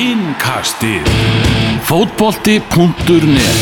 [0.00, 1.04] Innkastið
[1.84, 3.58] Fótbolti.net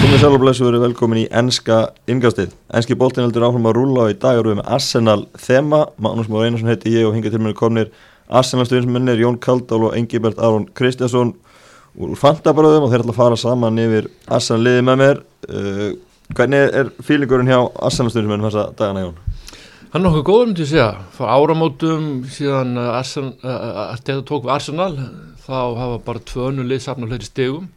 [0.00, 2.54] Komið sjálf og blessu verið velkomin í ennska ingastið.
[2.72, 5.82] Ennski boltin heldur áfram að rúla og í dag eru við með Arsenal þema.
[6.00, 7.92] Magnús Mór Einarsson heiti ég og hinga til mér komnir
[8.32, 11.36] Arsenal stuðnismennir Jón Kaldál og Engibert Aron Kristjánsson
[12.00, 15.24] úr Fantabröðum og þeir ætla að fara saman yfir Arsenal liði með mér.
[15.52, 15.88] Uh,
[16.32, 19.25] hvernig er fílingurinn hjá Arsenal stuðnismennum þessa dagana Jón?
[19.96, 20.86] Hann er nokkuð góður myndi ég segja,
[21.16, 22.90] frá áramótum síðan að
[23.48, 24.90] að þetta tók við Arsenal,
[25.40, 27.70] þá hafa bara tvö önnu lið safna hluti stegum,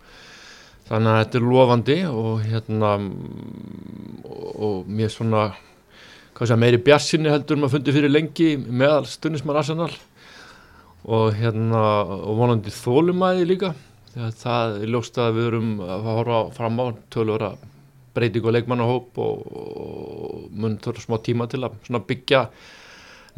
[0.89, 2.89] þannig að þetta er lofandi og hérna,
[4.27, 5.45] og, og mér svona,
[6.35, 9.91] hvað segja, meiri bjassinni heldur maður fundið fyrir lengi meðal stundismann Arsenal.
[11.07, 11.87] Og hérna,
[12.19, 13.71] og vonandi þólumæði líka,
[14.43, 17.55] það er ljóst að við erum að horfa fram á tölvöra
[18.15, 22.45] breyting og leikmannahóp og, og mun þurfa smá tíma til að byggja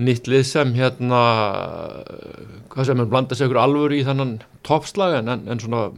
[0.02, 1.22] nýtt lið sem hérna
[2.72, 5.89] hvað sem er blanda sig ykkur alvöru í þannan toppslag en, en svona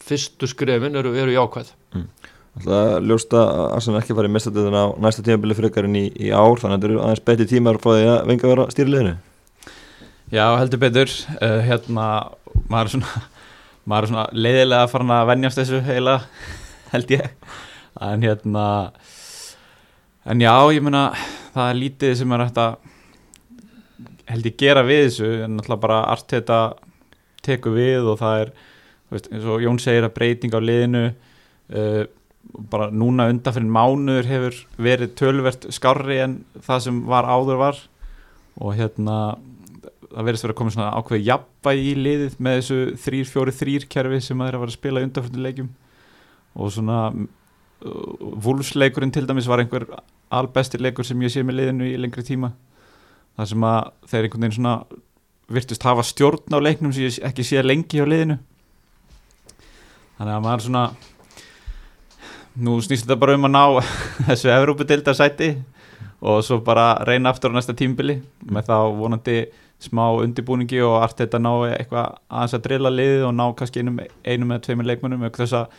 [0.00, 1.74] fyrstu skrefin eru, eru jákvæð.
[1.94, 2.06] Mm.
[2.64, 6.74] Það ljósta að Arsenal ekki farið mestatöðun á næsta tímabili frikarinn í, í ár þannig
[6.74, 9.18] að þetta eru aðeins beti tímar frá því að venga að vera stýrliðinu
[10.30, 11.12] Já, heldur betur.
[11.42, 12.04] Uh, hérna,
[12.70, 13.22] maður er svona
[13.90, 16.16] maður er svona leiðilega að fara að vennjast þessu heila
[16.92, 17.30] held ég
[17.98, 18.66] en hérna
[20.24, 21.10] en já, ég meina
[21.54, 22.78] það er lítið sem er hægt að
[24.30, 25.30] held ég gera við þessu.
[25.44, 26.60] En náttúrulega bara allt þetta
[27.46, 28.54] teku við og það er
[29.10, 32.02] veist, eins og Jón segir að breyting á liðinu uh,
[32.70, 37.80] bara núna undan fyrir mánuður hefur verið tölvert skarri en það sem var áður var.
[38.60, 39.18] Og hérna
[40.10, 44.40] það verðist verið að koma svona ákveði jafnvægi í liðið með þessu 3-4-3 kerfi sem
[44.40, 45.68] það er að vera að spila undan fyrir leikjum.
[46.58, 47.02] Og svona
[47.80, 49.86] Vúlsleikurinn til dæmis var einhver
[50.30, 52.52] albestir leikur sem ég sé með liðinu í lengri tíma.
[53.38, 53.78] Það sem að
[54.10, 54.74] þeir einhvern veginn svona
[55.50, 58.36] virtust hafa stjórn á leiknum sem ég ekki sé lengi á liðinu.
[60.18, 60.84] Þannig að maður svona
[62.60, 63.64] nú snýst þetta bara um að ná
[64.28, 65.50] þessu Evrópudeildarsæti
[66.20, 69.38] og svo bara reyna aftur á næsta tímbili með þá vonandi
[69.80, 74.02] smá undibúningi og allt þetta ná eitthvað aðeins að drila liðið og ná kannski einum,
[74.28, 75.78] einum eða tveimur leikmennum eða þess að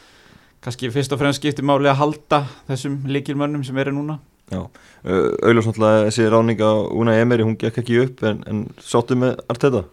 [0.61, 4.19] kannski fyrst og fremst skiptir máli að halda þessum líkilmönnum sem eru núna.
[4.51, 4.65] Já,
[5.07, 9.85] auðvitað svolítið þessi ráninga Una Emery, hún gekk ekki upp en, en sáttu með Arteta?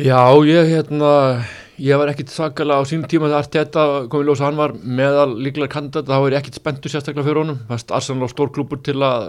[0.00, 1.10] Já, ég hérna
[1.82, 5.70] ég var ekkit sakalega á sínum tíma þegar Arteta komið ljósa, hann var meðal líklar
[5.72, 8.98] kandidat, þá er ég ekkit spenntur sérstaklega fyrir honum, það er Arsenal á stórklúpur til
[9.04, 9.26] að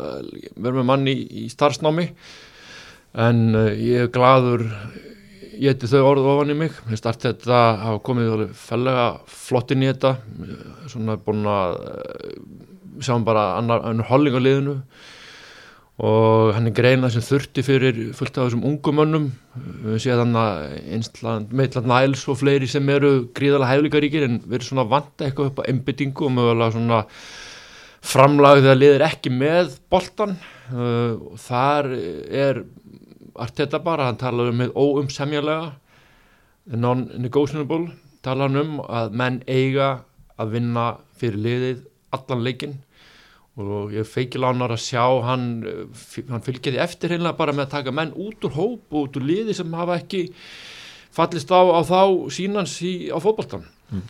[0.56, 2.08] vera með manni í, í starfsnámi.
[3.24, 4.66] En uh, ég er gladur
[5.60, 6.76] ég heiti þau orð ofan í mig.
[6.92, 10.16] Ég starti þetta að hafa komið fellega flott inn í þetta.
[10.92, 11.76] Svona búin að
[13.04, 14.78] sjáum bara annar, annar holling á liðinu.
[16.04, 19.28] Og hann er greinað sem þurfti fyrir fullt af þessum ungumönnum
[19.84, 24.70] við séum þannig að meitland næls og fleiri sem eru gríðalega hæflíkaríkir en við erum
[24.72, 27.04] svona vanta eitthvað upp á einbyttingu og mögulega svona
[28.04, 30.34] framlagið að liðir ekki með boltan
[30.74, 32.64] og þar er
[33.36, 35.72] Arteta bara, hann talaði um með óumsemjarlega
[36.80, 37.92] non-negotiable
[38.24, 39.90] talaði um að menn eiga
[40.40, 40.88] að vinna
[41.20, 41.86] fyrir liðið
[42.16, 42.76] allan leikin
[43.60, 45.48] og ég feiki lánar að sjá hann,
[46.30, 49.28] hann fylgjaði eftir hérna bara með að taka menn út úr hóp og út úr
[49.28, 50.24] liði sem hafa ekki
[51.14, 52.02] fallist á, á þá
[52.34, 54.08] sínans í, á fótballtan mm.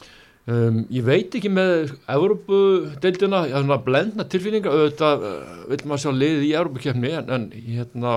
[0.47, 6.55] um, ég veit ekki með svona blendna tilfinninga auðvitað uh, vil maður sjá liðið í
[6.61, 8.15] Európu-kjöfni en, en hérna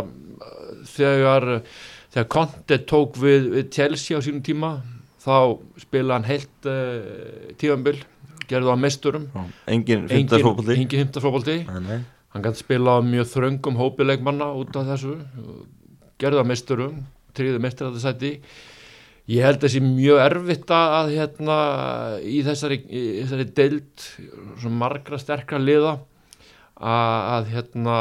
[0.90, 1.48] þegar,
[2.14, 4.72] þegar Conte tók við, við Chelsea á sínum tíma
[5.26, 7.96] þá spila hann heilt uh, tífambil,
[8.46, 9.26] gerði það á mesturum
[9.66, 10.06] engin
[11.02, 15.16] himtarsfóbaldi hann gæti spila á mjög þröngum hópilegmanna út af þessu
[16.20, 16.96] gerði það á mesturum
[17.36, 18.32] tríði mestur að það sæti
[19.32, 21.56] ég held þessi mjög erfitt að hérna
[22.22, 24.06] í þessari, í þessari deild
[24.70, 25.96] margra sterkra liða
[26.76, 27.98] að hérna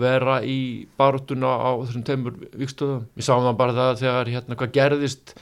[0.00, 3.04] vera í barutuna á þessum teimur vikstöðum.
[3.18, 5.34] Við sáum það bara það þegar hérna hvað gerðist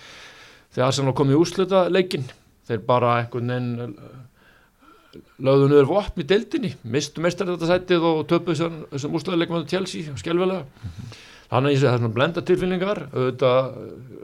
[0.74, 2.26] þegar Arsenal kom í úrsluta leikin
[2.66, 3.94] þeir bara eitthvað nenn
[5.46, 9.70] lögðu niður vopn í deildinni mistu mestar þetta sætið og töpuð þessum úrsluta leikum á
[9.70, 11.14] Chelsea og skjálfilega -hmm.
[11.52, 13.70] þannig að það er svona blenda tilfinningar auðvitað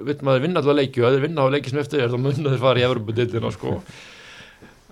[0.08, 2.18] vitt maður vinna alltaf leiki og að þeir vinna á leiki sem eftir er þá
[2.18, 3.78] munna þeir fara í Evropa-deildina sko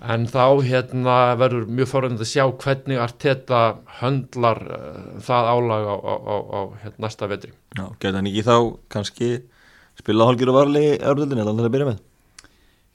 [0.01, 3.61] en þá hérna verður mjög forðan að sjá hvernig Arteta
[3.99, 7.51] höndlar uh, það álag á, á, á, á hérna, næsta vetri.
[7.77, 8.55] Já, geta hann ekki þá
[8.93, 9.29] kannski
[9.99, 12.01] spila hálfgjör og varli í örðuldinni, þannig að það að byrja með?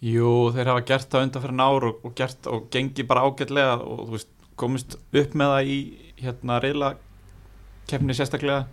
[0.07, 3.79] Jú, þeir hafa gert það undan fyrir náru og, og gert og gengi bara ágætlega
[3.87, 5.79] og veist, komist upp með það í
[6.21, 6.93] hérna reyla
[7.87, 8.67] keppni sérstaklega.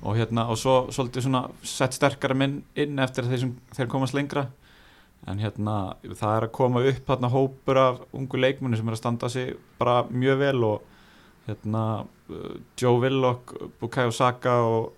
[0.00, 4.16] Og hérna og svo svolítið svona sett sterkara minn inn eftir þeir sem þeir komast
[4.16, 4.46] lengra
[5.28, 9.02] en hérna það er að koma upp hérna hópur af ungu leikmunni sem er að
[9.02, 10.86] standa sig bara mjög vel og
[11.48, 12.06] hérna
[12.80, 14.92] Joe Willock, Bukayo Saka og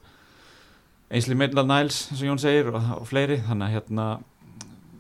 [1.12, 3.38] Ainsley Maitland-Niles sem Jón segir og, og fleiri.
[3.44, 4.06] Þannig að hérna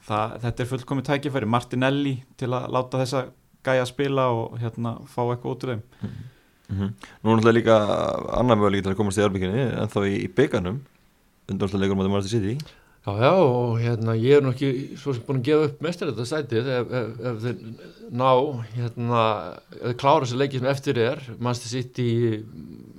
[0.08, 1.48] það, þetta er fullkomið tækifæri.
[1.48, 3.24] Martinelli til að láta þessa
[3.64, 5.82] gæja spila og hérna fá eitthvað út úr þeim.
[6.02, 6.92] Mm -hmm.
[7.22, 7.76] Nú er náttúrulega líka
[8.40, 10.80] annar möguleik til að komast í erbygginni en þá í, í byggarnum
[11.50, 12.58] undanstæðleikur um að það var til sitt í
[13.02, 16.12] Já, já, og hérna, ég er nú ekki svo sem búin að gefa upp mestar
[16.12, 17.56] þetta sætið ef, ef, ef þeir
[18.14, 18.28] ná,
[18.76, 19.22] hérna,
[19.74, 22.12] ef þeir klára þessi leikið sem eftir er, mannstu sitt í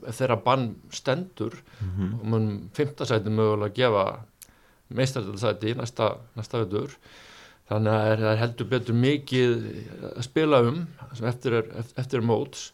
[0.04, 2.10] þeirra bann stendur mm -hmm.
[2.20, 4.06] og mann fymta sætið mögulega að gefa
[4.90, 6.98] mestar þetta sætið næsta, næsta veitur.
[7.72, 9.54] Þannig að það er heldur betur mikið
[10.18, 10.84] að spila um
[11.14, 12.74] sem eftir er, eftir er móts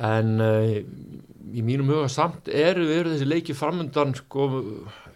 [0.00, 0.72] en uh,
[1.52, 4.48] í mínum huga samt eru, eru þessi leikið framöndan sko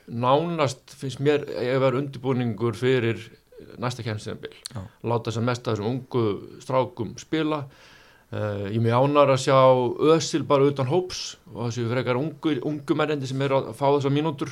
[0.06, 3.22] nánast finnst mér að vera undirbúningur fyrir
[3.80, 4.52] næsta kemstíðanbíl
[5.06, 6.24] láta þess að mest að þessum ungu
[6.62, 7.64] strákum spila.
[8.26, 9.58] Uh, ég með ánar að sjá
[10.16, 14.14] ösil bara utan hóps og þessi frekar ungu, ungu mennendi sem er að fá þessar
[14.16, 14.50] mínútur.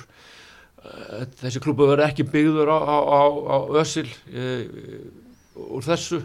[0.78, 4.62] Uh, þessi klúpu verður ekki byggður á, á, á, á ösil uh,
[5.74, 6.22] úr þessu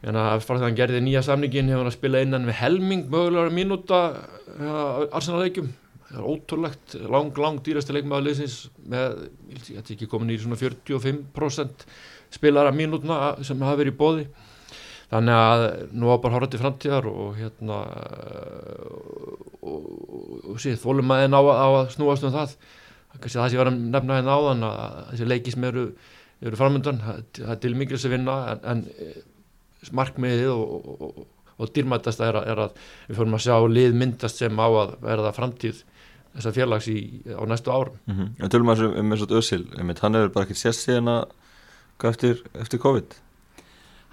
[0.00, 4.00] en að hann gerði nýja samningin hefur hann að spila innan við helming mögulega mínúta
[5.12, 5.72] arsenalegjum
[6.10, 8.56] það er ótrúlegt, lang, lang dýrasti leikmaður liðsins
[8.90, 9.26] með,
[9.68, 11.84] ég ætti ekki komin í svona 45%
[12.34, 14.24] spilara mínútna sem hafa verið í bóði
[15.10, 15.64] þannig að
[15.98, 17.78] nú á bara horfði framtíðar og hérna
[19.66, 22.54] og, síðan þólum aðeins á, á að snúast um það.
[23.16, 25.84] Kannski það sem ég var að nefna hérna áðan að þessi leiki sem eru,
[26.46, 28.84] eru framöndan það er til mikils að vinna en, en
[29.92, 31.28] markmiðið og, og
[31.60, 32.76] og dýrmættast er, er að
[33.08, 35.82] við fórum að sjá lið myndast sem á að verða framtíð
[36.30, 37.96] þessar félags í, á næstu árum.
[38.06, 38.28] Mm -hmm.
[38.38, 41.24] En tölum að um eins og Össil hann hefur bara ekki sérst síðan að
[42.08, 43.16] eftir, eftir COVID?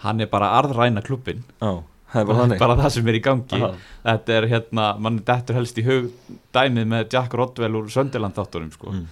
[0.03, 3.61] Hann er bara arðræna klubbin Já, það er bara bara það sem er í gangi.
[3.61, 3.73] Aha.
[4.03, 6.11] Þetta er hérna, mann dettur helst í hug
[6.53, 8.91] dæmið með Jack Rodwell úr Sönderland þáttunum sko.
[8.91, 9.07] Mm.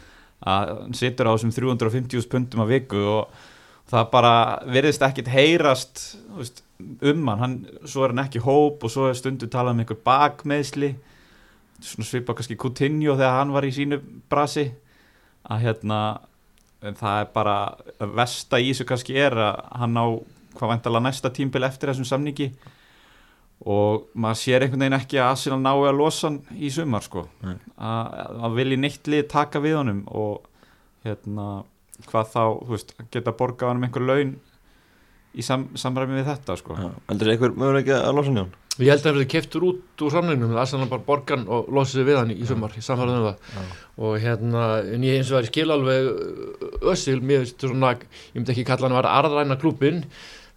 [0.45, 3.29] að hann situr á þessum 350.000 pundum að viku og
[3.91, 4.35] það bara
[4.65, 6.05] verðist ekkit heyrast
[6.37, 6.63] veist,
[7.05, 10.01] um hann, hann, svo er hann ekki hóp og svo er stundu talað um einhver
[10.05, 10.95] bakmeðsli
[11.83, 13.99] svona svipa kannski Coutinho þegar hann var í sínu
[14.31, 14.69] brasi.
[15.45, 15.99] Að hérna
[16.81, 17.57] það er bara
[18.17, 20.05] vesta í þessu kannski er að hann á
[20.55, 22.49] hvað vantala næsta tímbil eftir þessum samningi.
[23.65, 27.25] Og maður sér einhvern veginn ekki að Arsenal nái að losa hann í sumar sko.
[27.45, 30.49] Að, að vilji neitt lið taka við honum og
[31.05, 31.63] hérna
[32.09, 34.35] hvað þá, þú veist, geta borgað hann um einhver laun
[35.35, 38.53] í sam, samræmi við þetta sko Heldur einhver mögur ekki að losa njón?
[38.75, 41.69] Ég held að það verði keftur út úr samningnum það er sannan bara borgan og
[41.71, 43.75] losið við hann í, í sumar í samfæðan um það Já.
[44.03, 44.63] og hérna,
[44.95, 46.09] en ég eins og væri skil alveg
[46.91, 50.03] össil, mér veist svona ég myndi ekki kalla hann að vera arðræna klúbin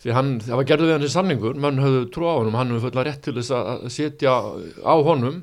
[0.03, 2.75] því hann, það var gerðu við hann sem samningur menn höfðu trú á honum, hann
[2.75, 4.35] hefur fulla rétt til þess að setja
[4.83, 5.41] á honum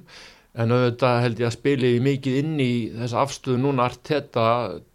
[0.55, 4.45] en auðvitað held ég að spili mikið inn í þessa afstöðu núna arteta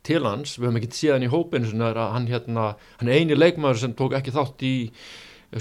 [0.07, 1.33] til hans, við höfum ekki séð hann í
[1.91, 2.69] að hann hérna,
[3.01, 4.75] hann er eini leikmaður sem tók ekki þátt í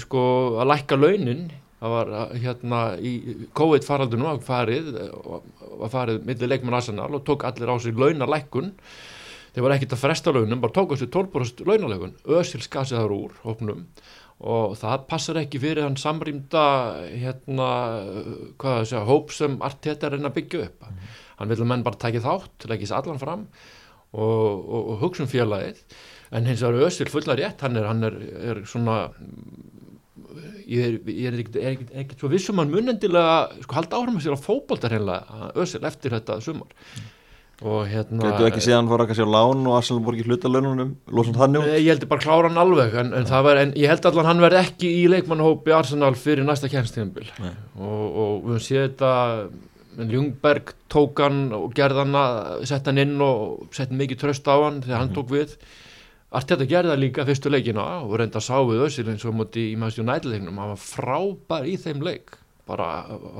[0.00, 0.22] sko
[0.62, 1.50] að lækka launin.
[1.80, 3.12] Það var hérna í
[3.56, 4.90] COVID faraldinu að farið
[5.80, 8.74] var farið millir leikmann Arsenal og tók allir á sig launalækkun.
[9.54, 13.16] Þeir var ekkit að fresta launum, bara tók á sig 12% launalækkun, ösil skasið þar
[13.16, 13.86] úr hópnum
[14.40, 16.62] og það passar ekki fyrir hann samrýmda
[17.08, 17.68] hérna,
[18.60, 20.86] segja, hóp sem Arteta er að byggja upp.
[20.86, 21.10] Mm.
[21.40, 23.44] hann vil að menn bara tækja þátt, leggja sér allan fram
[24.12, 25.84] og, og, og hugsa um félagið.
[26.30, 28.18] En hins vegar Össil fulla rétt hann er, hann er,
[28.52, 28.98] er svona
[30.70, 35.54] ég er, er ekkert, svo vissum hann munendilega sko halda áhrum að sér á heimlega
[35.58, 36.70] Össil eftir þetta sumar.
[36.70, 37.16] Mm
[37.60, 41.72] hérna Gætu ekki síðan fara kannski á lán og Arsenal borgi hlutalönunum losan þannig út?
[41.76, 44.62] Ég heldur bara klára hann alveg en, en, var, en ég held allan hann verði
[44.62, 47.28] ekki í leikmannhópi Arsenal fyrir næsta kjænstíðanbíl
[47.76, 49.12] og, og við séum þetta
[50.00, 54.56] Ljungberg tók hann og gerði hann að setja hann inn og setja mikið tröst á
[54.56, 55.16] hann þegar hann mhm.
[55.18, 55.56] tók við.
[56.30, 59.34] Allt þetta gerði það líka fyrstu leikina og reynda að sá við Össil eins og
[59.36, 62.36] múti í maður stjórnætleiknum hann var frábær í þeim leik
[62.70, 62.88] bara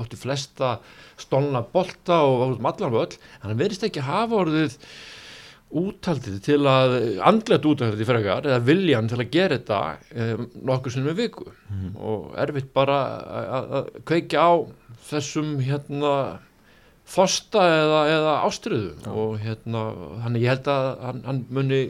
[0.03, 0.75] átti flesta
[1.21, 4.77] stólna bolta og allan völl hann verðist ekki hafa orðið
[5.71, 9.79] úthaldið til að andlet úthaldið frekar eða viljan til að gera þetta
[10.25, 11.47] um, nokkur sem við viku.
[11.71, 11.91] Mm.
[11.95, 12.97] og erfitt bara
[13.71, 14.51] að kveikja á
[15.07, 16.15] þessum hérna
[17.11, 19.85] þosta eða, eða ástriðu og hérna,
[20.23, 21.81] þannig ég held að hann, hann muni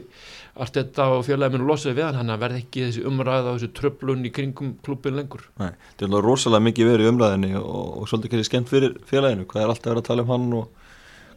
[0.52, 3.56] allt þetta og félagi muni losa sig við hann, hann verði ekki þessi umræða og
[3.60, 5.46] þessi tröflun í kringum klubin lengur.
[5.62, 9.46] Nei, þetta er rosalega mikið verið í umræðinni og, og svolítið ekki skemmt fyrir félaginu.
[9.48, 10.68] Hvað er alltaf verið að tala um hann og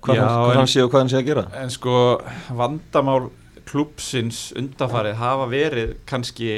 [0.04, 1.46] hvað, Já, hann, hvað en- hann sé og hvað hann sé að gera?
[1.64, 1.96] En sko
[2.60, 3.30] vandamál
[3.66, 6.50] klúpsins undafarið hafa verið kannski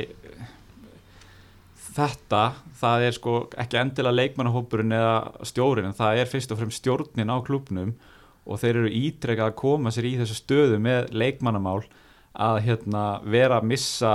[1.97, 2.41] þetta,
[2.77, 7.31] það er sko ekki endilega leikmannahópurinn eða stjórin en það er fyrst og fremst stjórnin
[7.33, 7.93] á klúpnum
[8.47, 11.81] og þeir eru ítrekað að koma sér í þessu stöðu með leikmannamál
[12.37, 14.13] að hérna vera að missa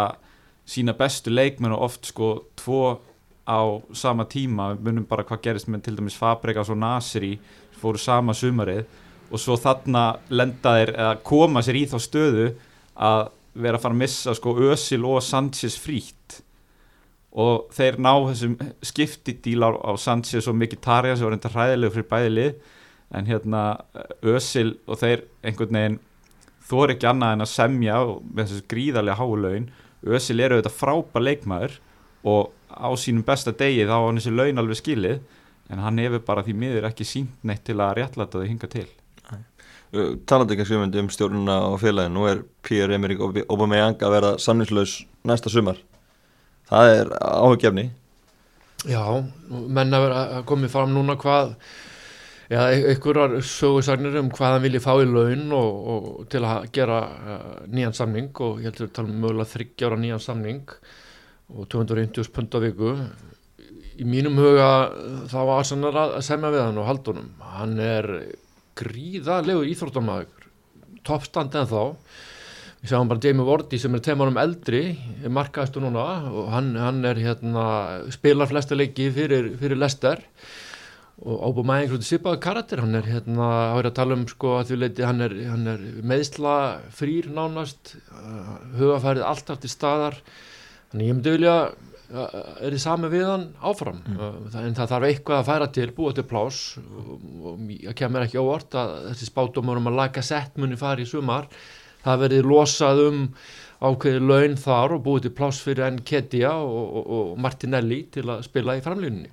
[0.68, 3.00] sína bestu leikmenn og oft sko tvo
[3.42, 3.60] á
[3.98, 7.34] sama tíma, við munum bara hvað gerist með til dæmis Fabregas og Nasri
[7.82, 8.84] fóru sama sumarið
[9.32, 12.50] og svo þarna lenda þeir eða koma sér í þá stöðu
[12.94, 16.38] að vera að fara að missa sko Özil og Sanchez frítt.
[17.32, 22.32] Og þeir ná þessum skiptidíl á, Sanchez og Mkhitaryan sem var reynda hræðilegu fyrir bæði
[22.32, 22.54] lið.
[23.12, 23.62] En hérna
[24.24, 26.00] Özil og þeir einhvern veginn
[26.72, 29.68] þóri ekki annað en að semja og með þessu gríðarlega háu laun.
[30.02, 31.78] Özil eru auðvitað frábær leikmaður
[32.32, 35.22] og á sínum besta degi þá á hann þessi laun alveg skilið
[35.72, 38.88] en hann hefur bara því miður ekki sínt neitt til að réttlæta þau hinga til.
[39.92, 44.30] Uh, talandi ekki skrifandi um stjórnuna og félagin nú er Pierre-Emerick Aub- Aubameyang að vera
[44.40, 45.76] samningslaus næsta sumar.
[46.70, 47.90] Það er áhugjefni
[48.88, 49.02] Já,
[49.48, 51.52] menn að vera að komið fram núna hvað
[52.52, 56.96] Já, einhverjar sögursagnir um hvað hann vilji fá í laun og, og til að gera
[57.08, 60.74] uh, nýjan samning og ég heldur að tala um mögulega þryggjára nýjan samning
[61.48, 62.90] og 250 pund á viku.
[63.96, 67.30] Í mínum huga uh, þá var Arsenal að semja við hann og haldunum.
[67.54, 68.10] Hann er
[68.82, 70.50] gríðalegur íþróttamæður
[71.08, 71.80] toppstand en þá
[72.82, 74.82] við sjáum bara Jamie Vardy sem er teimarum eldri
[75.24, 77.64] markaðistu núna og hann, hann er hérna
[78.12, 80.20] spilar flesta leiki fyrir, fyrir Lester
[81.22, 84.56] og Aubameyang er svolítið svipaður karakter hann er hérna, þá er að tala um sko
[84.58, 86.54] að því leiti hann er, hann er meðsla
[86.98, 90.18] frýr nánast uh, hugafærið alltaf til staðar.
[90.90, 92.26] Þannig ég myndi vilja uh,
[92.58, 94.02] er þið sami við hann áfram.
[94.16, 97.14] Uh, það, en það þarf eitthvað að færa til búa til plás og,
[97.52, 101.12] og ég kemur ekki óvart að þessi spátumur um að laga sett muni fari í
[101.12, 101.46] sumar.
[102.02, 103.26] Það verið losað um
[103.82, 108.48] ákveði laun þar og búið til pláss fyrir Nkedia og, og, og Martinelli til að
[108.48, 109.30] spila í framlýninni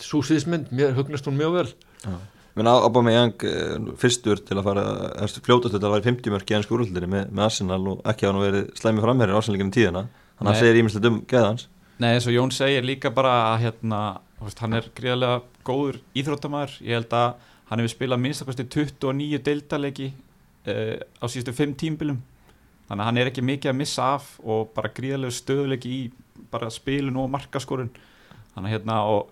[0.00, 1.66] svo síðismynd, mér hugnast hún mjög vel.
[2.56, 4.86] Menn Aubameyang uh, fyrstur til að fara
[5.24, 8.28] eftir fljótast þetta að vera 50 mörg í ennsku úrhaldinni með, með Arsenal og ekki
[8.28, 10.02] hafa nú verið slæmi framherri ásanleikinni tíðina.
[10.36, 10.50] Þannig að Nei.
[10.52, 11.68] hann segir ímislegt um geðans
[12.02, 13.98] Nei, eins og Jón segir líka bara að hérna,
[14.38, 17.28] þú veist, hann er gríðarlega góður íþróttamæður, ég held að
[17.68, 22.18] hann hefur spilað minnstakosti 29 deildarleiki uh, á síðustu 5 tímbilum
[22.88, 26.00] þannig að hann er ekki mikið að missa af og bara gríðarlega stöðuleiki í
[26.52, 27.92] bara spilun og markaskorun.
[28.56, 29.30] Þannig að hérna og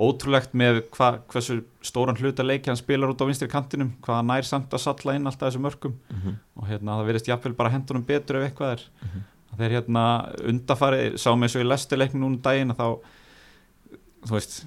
[0.00, 4.30] ótrúlegt með hva, hversu stóran hluta leiki hann spilar út á vinstri kantinum hvað hann
[4.32, 6.36] nær samt að salla inn alltaf þessu mörgum Mhm.
[6.56, 8.84] og hérna það verðist jafnvel bara hendunum betur ef eitthvað er.
[9.58, 10.04] Þeir hérna
[10.48, 12.88] undafari sáum eins og í lestileiknum núna um daginn að þá
[14.26, 14.64] þú veist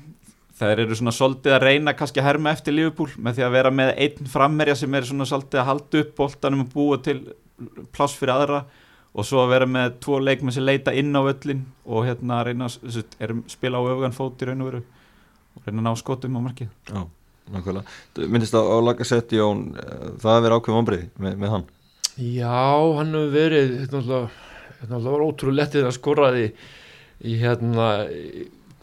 [0.59, 3.71] þeir eru svona svolítið að reyna kannski að herma eftir Liverpool með því að vera
[3.73, 7.19] með einn frammerja sem er svona svolítið að halda upp boltanum og búa til
[7.95, 8.63] pláss fyrir aðra
[9.13, 12.65] og svo að vera með tvo leikmenn sem leita inn á öllin og hérna reyna
[12.69, 14.83] að spila á öfugan fót í raun og veru
[15.55, 17.01] og reyna að ná skotum á markið Já,
[17.53, 17.83] nákvæmlega.
[18.31, 21.65] Myndist á, á Lacazette Jón, eh, það hefur verið ákveðum ombrið með, með hann.
[22.17, 24.29] Já, hann hefur verið þetta náttúrulega-
[24.79, 26.45] þetta náttúrulega var ótrúlega lettið að skoraði
[27.23, 27.87] í hérna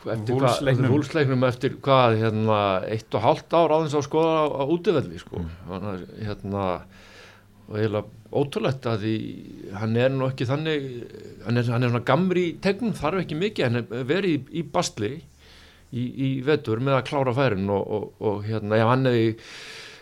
[0.00, 2.59] húlsleiknum eftir hvað, hérna
[2.89, 5.50] eitt og hálft ár áðins á skoða á, á útivelli sko, Mm.
[5.69, 6.83] hann er hérna
[7.69, 12.05] og eiginlega ótrúlegt að því hann er nú ekki þannig hann er, hann er svona
[12.05, 15.23] gamri í tegnum þarf ekki mikið, hann er verið í, í bastli
[15.92, 19.30] í, í vetur með að klára færin og, og, og hérna, ef hann hefði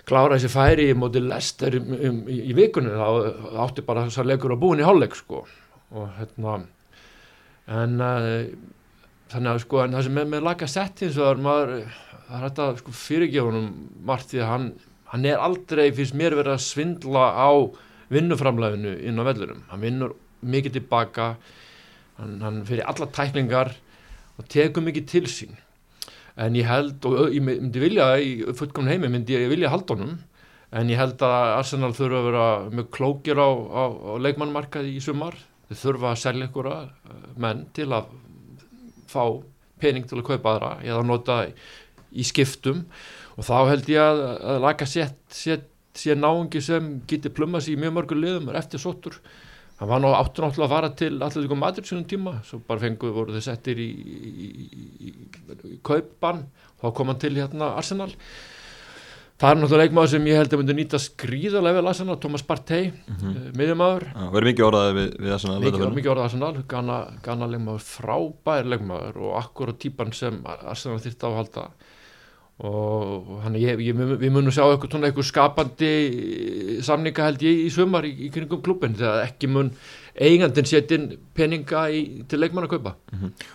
[0.08, 4.28] klára þessi færi í móti lester um, um, í, í vikunni þá átti bara þessar
[4.30, 5.44] leikur að búin í hálfleik sko.
[5.96, 6.58] Og hérna
[7.68, 8.44] en uh,
[9.32, 11.74] þannig að sko en það sem er með laga sett eins og það
[12.38, 13.68] er að sko fyrirgefunum
[14.08, 14.70] margt því að hann,
[15.12, 17.50] hann er aldrei finnst mér verið að svindla á
[18.12, 21.30] vinnuframlæðinu inn á vellurum hann vinnur mikið tilbaka
[22.16, 23.74] hann, hann fyrir alla tæklingar
[24.38, 25.56] og tekur mikið til sín
[26.38, 30.16] en ég held og ég myndi vilja í fullkomn heimi myndi ég vilja halda honum
[30.78, 35.02] en ég held að Arsenal þurfa að vera mjög klókir á, á, á leikmannmarkaði í
[35.02, 35.36] sumar.
[35.68, 36.68] Þau þurfa að selja ykkur
[37.40, 38.10] menn til að
[39.08, 39.22] fá
[39.80, 41.38] pening til að kaupa aðra eða nota
[42.12, 42.84] í skiptum.
[43.38, 45.18] Og þá held ég að, að laga sétt,
[45.98, 49.16] sér náungi sem geti plumma sér í mjög mörgur liðum eftir sottur
[49.78, 52.82] hann var nú áttur náttúrulega að fara til allir ykkur matur sínum tíma svo bara
[52.82, 54.48] fenguð voru þau settir í, í, í,
[55.08, 55.12] í,
[55.74, 56.46] í kaupbann
[56.80, 58.10] þá kom hann til hérna Arsenal
[59.38, 62.88] það er náttúrulega leikmaður sem ég held að myndi nýta skrýðarlega vel Arsenal, Thomas Partey
[62.90, 63.20] mm.
[63.20, 63.52] -hmm.
[63.60, 67.50] miðjumæður Já, verður mikið orðaði við, við það svona mikið, mikið orðað Arsenal, gana, gana
[67.52, 71.68] leikmaður frábær leikmaður og akkurat típan sem Arsenal þyrfti á að halda
[72.58, 75.90] og hann ég, ég, við munum sjá eitthvað, eitthvað skapandi
[76.82, 79.70] samninga held ég í sumar í, í kringum klubin þegar ekki mun
[80.18, 80.98] eigandinn setja
[81.38, 82.96] peninga í, til leikmann að kaupa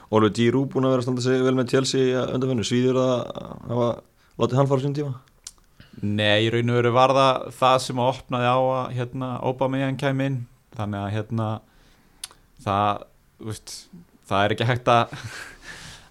[0.08, 3.14] Oliver Giroud búin að vera að standa sig vel með Chelsea undanfennu, svíður að
[3.68, 3.92] hafa
[4.40, 5.20] látið hann fara sín tíma?
[6.02, 10.26] Nei, í raun og veru var það það sem opnaði á að hérna, Aubameyang kæmi
[10.30, 10.40] inn.
[10.74, 11.50] Þannig að hérna
[12.64, 13.04] það,
[13.50, 13.76] veist,
[14.30, 15.14] það er ekki hægt að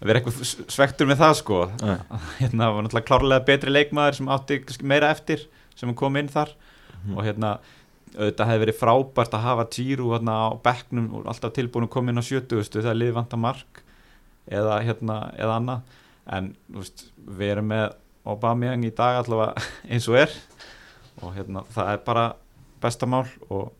[0.03, 1.61] að vera eitthvað svektur með það sko.
[1.79, 1.95] Nei.
[2.41, 5.47] hérna var náttúrulega klárlega betri leikmaður sem átti meira eftir
[5.79, 6.51] sem kom inn þar.
[7.13, 7.57] Og hérna
[8.13, 12.13] auðvitað hefði verið frábært að hafa Tíru hérna á bekknum og alltaf tilbúin að koma
[12.13, 13.83] inn á 70 þegar liði vanta mark
[14.51, 15.95] eða hérna eða annað.
[16.33, 17.87] En veist, við erum með
[18.29, 20.35] Aubameyang í dag allavega eins og er.
[21.23, 22.27] Og hérna það er bara
[22.83, 23.25] besta mál.
[23.51, 23.71] Og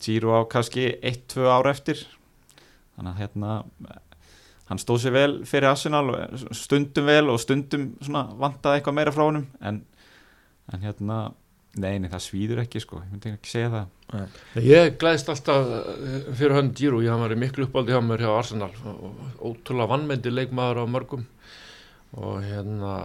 [0.00, 2.06] Tíru á kannski 1-2 ára eftir.
[2.96, 3.56] Þannig að hérna
[4.70, 7.90] hann stóð sér vel fyrir Arsenal og stundum vel og stundum
[8.40, 9.82] vantaði eitthvað meira frá honum en,
[10.70, 11.22] en hérna
[11.78, 14.38] neini það svíður ekki sko, ég myndi ekki segja það.
[14.64, 18.32] Ég glæðist alltaf eh, fyrir hann Giro, ég hann var miklu uppáldi hjá mér hjá
[18.34, 18.72] Arsenal.
[18.90, 21.26] Og ótrúlega vannmendi leikmaður á mörgum.
[22.18, 22.96] Og hérna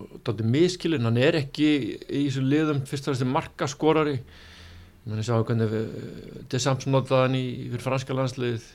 [0.00, 1.70] þetta er miskilinn, hann er ekki
[2.08, 4.16] í þessu liðum fyrst og fremst markaskorari.
[5.00, 5.76] Ég meni sjá hvernig
[6.50, 8.66] De Samson notaði hann í fyrir franska landslið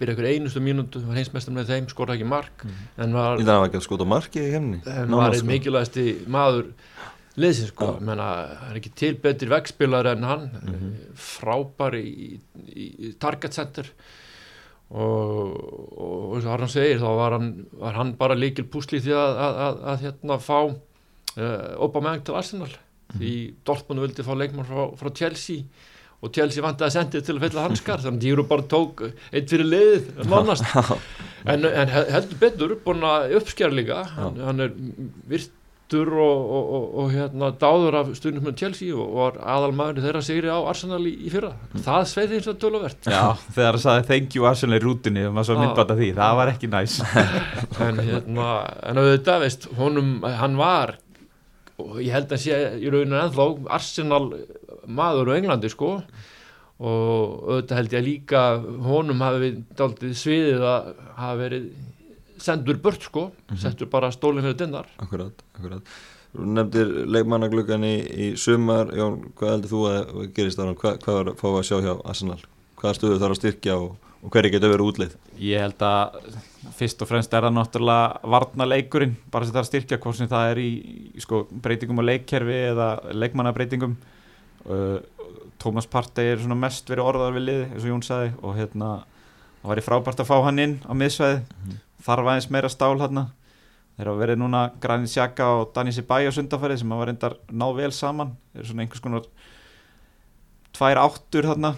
[0.00, 3.68] byrja ykkur einustu mínútu, var heimsmeistar með þeim skoraði ekki mark en var, það var
[3.68, 6.72] ekki að skota markið í hefni en var einn mikilvægasti maður
[7.40, 8.04] liðsins sko, Já.
[8.04, 8.28] menna
[8.60, 10.48] hann er ekki til betri vegspilar en hann.
[10.60, 10.90] Mhm.
[11.14, 12.40] frábær í,
[12.74, 13.90] í, í target center.
[14.90, 15.52] Og,
[15.94, 19.36] og eins og Arnar segir þá var hann, var hann bara líkil púsli því að,
[19.44, 22.72] að, að, að hérna fá uh, Aubameyang til Arsenal.
[23.14, 23.34] Því
[23.66, 25.62] Dortmund vildi fá leikmann frá, frá Chelsea
[26.20, 29.48] og Chelsea vant að sendið til að fylla hanskar þannig að Dýru bara tók eitt
[29.54, 30.66] fyrir liðið nánast.
[31.48, 34.02] En, en he- heldur betur búin að uppskjara líka.
[34.18, 34.74] Hann, hann er
[35.30, 40.20] virtur og, og, og, og hérna dáður af stundum með Chelsea og var aðalmaður þeirra
[40.22, 41.54] sigri á Arsenal í, í fyrra.
[41.82, 43.08] Það sveiði eins og töluvert.
[43.10, 43.24] Já,
[43.56, 46.52] þegar það sagði thank you Arsenal í rútunni og maður svo myndbata því, það var
[46.52, 46.98] ekki næs.
[47.88, 48.50] En hérna
[48.92, 50.98] en auðvitað veist honum, hann var
[51.80, 54.26] og ég held að sé í rauninu ennþá Arsenal
[54.86, 55.96] maður á Englandi sko.
[56.80, 58.42] Og auðvitað held ég að líka
[58.86, 60.86] honum hafi daldið sviðið að
[61.18, 61.66] hafa verið
[62.40, 63.26] sendur burt sko,
[63.60, 65.90] settur bara stólinn fyrir dinnar Akkurat, akkurat.
[66.30, 68.92] Þú nefndir leikmannagluggan í, í sumar.
[68.96, 71.92] Jón, hvað heldur þú að gerist þar hvað, hvað var að fá að sjá hjá
[72.12, 72.38] Arsenal?
[72.80, 75.16] Hvaða stöðu þarf að styrkja og, og hverju getur verið útlið?
[75.42, 76.38] Ég held að
[76.78, 80.30] fyrst og fremst er það náttúrulega varnaleikurinn, bara sem það er að styrkja hvort sem
[80.30, 80.70] það er í,
[81.18, 83.98] í sko, breytingum á leikkerfi eða leikmannabreitingum
[84.66, 84.98] uh,
[85.60, 88.92] Thomas Partey er mest verið orðar við liði, eins og Jón sagði og hérna,
[89.60, 91.42] það væri frábært að fá hann inn á miðsvæði,
[92.06, 93.26] þarf aðeins meira stál hérna,
[94.00, 97.92] þeir hafa verið núna Granit Xhaka og Dani Sibæja sundafærið sem hafa reyndar náð vel
[97.92, 98.30] saman.
[98.56, 99.26] Er svona einhvers konar
[100.72, 101.74] tvær áttur þarna.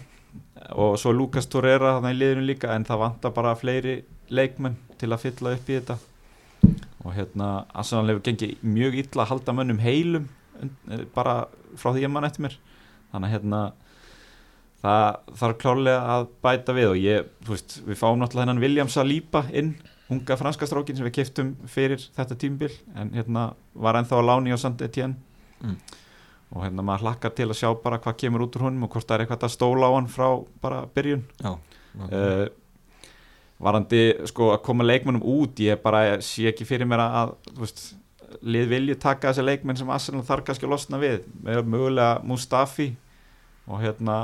[0.78, 3.96] Og svo Lucas Torreira þarna í liðinu líka en það vantar bara fleiri
[4.30, 5.98] leikmenn til að fylla upp í þetta.
[7.02, 10.28] Og hérna Arsenal hefur gengið mjög illa að halda mönnum heilum
[10.62, 12.56] und- bara frá því að mann eftir mér
[13.12, 13.62] þannig að hérna
[14.82, 18.88] það þarf klálega að bæta við og ég, þú veist, við fáum náttúrulega hennan William
[18.90, 19.74] Saliba inn,
[20.10, 23.44] unga franska strákin sem við keftum fyrir þetta tímbil en hérna
[23.78, 25.16] var ennþá á láni á Saint Etienne
[25.62, 25.76] Mm.
[26.50, 29.06] og hérna maður hlakkar til að sjá bara hvað kemur út úr honum og hvort
[29.06, 30.26] það er eitthvað að stóla á hann frá
[30.60, 31.22] bara byrjun.
[31.38, 31.52] Já,
[32.02, 32.48] uh,
[33.62, 37.84] varandi sko að koma leikmennum út ég bara sé ekki fyrir mér að þú veist,
[38.40, 41.26] lið vilju taka þessi leikmenn sem Arsenal þarf kannski að losna við.
[41.44, 42.92] Með mögulega Mustafi
[43.68, 44.16] og hérna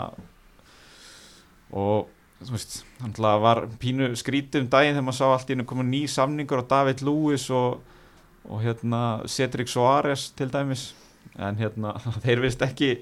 [1.74, 2.08] og
[2.48, 6.04] veist, hann var pínu skrítið um daginn þegar maður sá allt í hennu koma ný
[6.10, 7.80] samningur á David Lewis og,
[8.48, 10.92] og hérna Cedric Soares til dæmis.
[11.38, 12.94] En hérna þeir vist ekki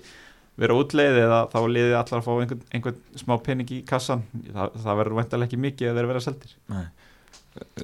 [0.57, 4.79] vera útleið eða þá liðið allar að fá einhvern, einhvern smá pening í kassan það,
[4.85, 6.55] það verður væntalega ekki mikið að þeir vera seldir.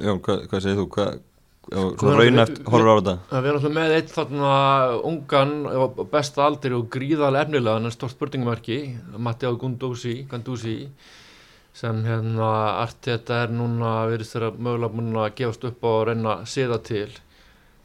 [0.00, 0.86] Jón, hvað, hvað segir þú?
[0.96, 1.20] Hvað,
[1.70, 3.14] ef- Hvað svona er- raunæft horfur á þetta.
[3.30, 4.52] Það er náttúrulega með eitt þarna
[5.10, 5.52] ungan
[6.10, 8.78] besta aldri og gríðarlega efnilega en stórt spurningumarki
[9.18, 10.88] Matteo Gundúsi,
[11.72, 12.48] sem hérna
[12.82, 17.08] Arteta er núna verið þeirra mögulega búin að gefast upp og reyna að siða til.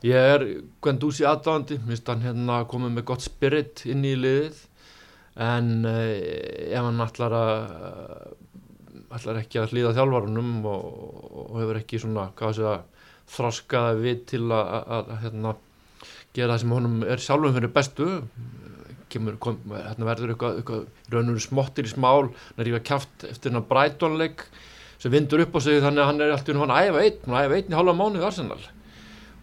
[0.04, 0.44] Ég er
[0.84, 4.60] Gandúsi aðdáðandi minnst hann hérna komið með gott spirit inn í liðið
[5.38, 8.36] en eh, ef hann ætlar að
[9.18, 10.86] ætlar ekki að hlýða þjálfarunum og,
[11.48, 12.80] og hefur ekki svona, hvað sé að
[13.32, 15.56] þroskaða við til að, að, að hérna,
[16.38, 18.08] gera það sem honum er sjálfum fyrir bestu.
[19.12, 23.54] Kemur, kom, hérna verður eitthvað, eitthvað raunur smottir í smál hann er rífa kjáft eftir
[23.54, 24.44] hennar brætonleik
[25.00, 27.60] sem vindur upp á sig þannig að hann er alltaf hann æfa einn, hann æfa
[27.60, 28.60] einn í hálfa mánu í Arsenal.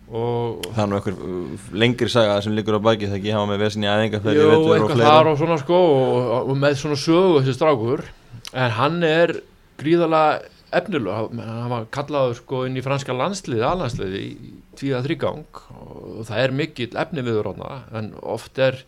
[0.04, 3.48] Og Það er nú einhver uh, lengri saga sem liggur á baki þegar ég hafa
[3.48, 7.38] með vesin í æðingarferð Jú, eitthvað þar og svona sko og, og með svona sögu
[7.38, 8.04] þessi strákur.
[8.52, 9.38] En hann er
[9.80, 16.22] gríðalega efnilega, hann var kallaður sko inn í franska landsliði, alhansliði í tvíða þrýgang og
[16.28, 18.80] það er mikill efni viður hana en oft er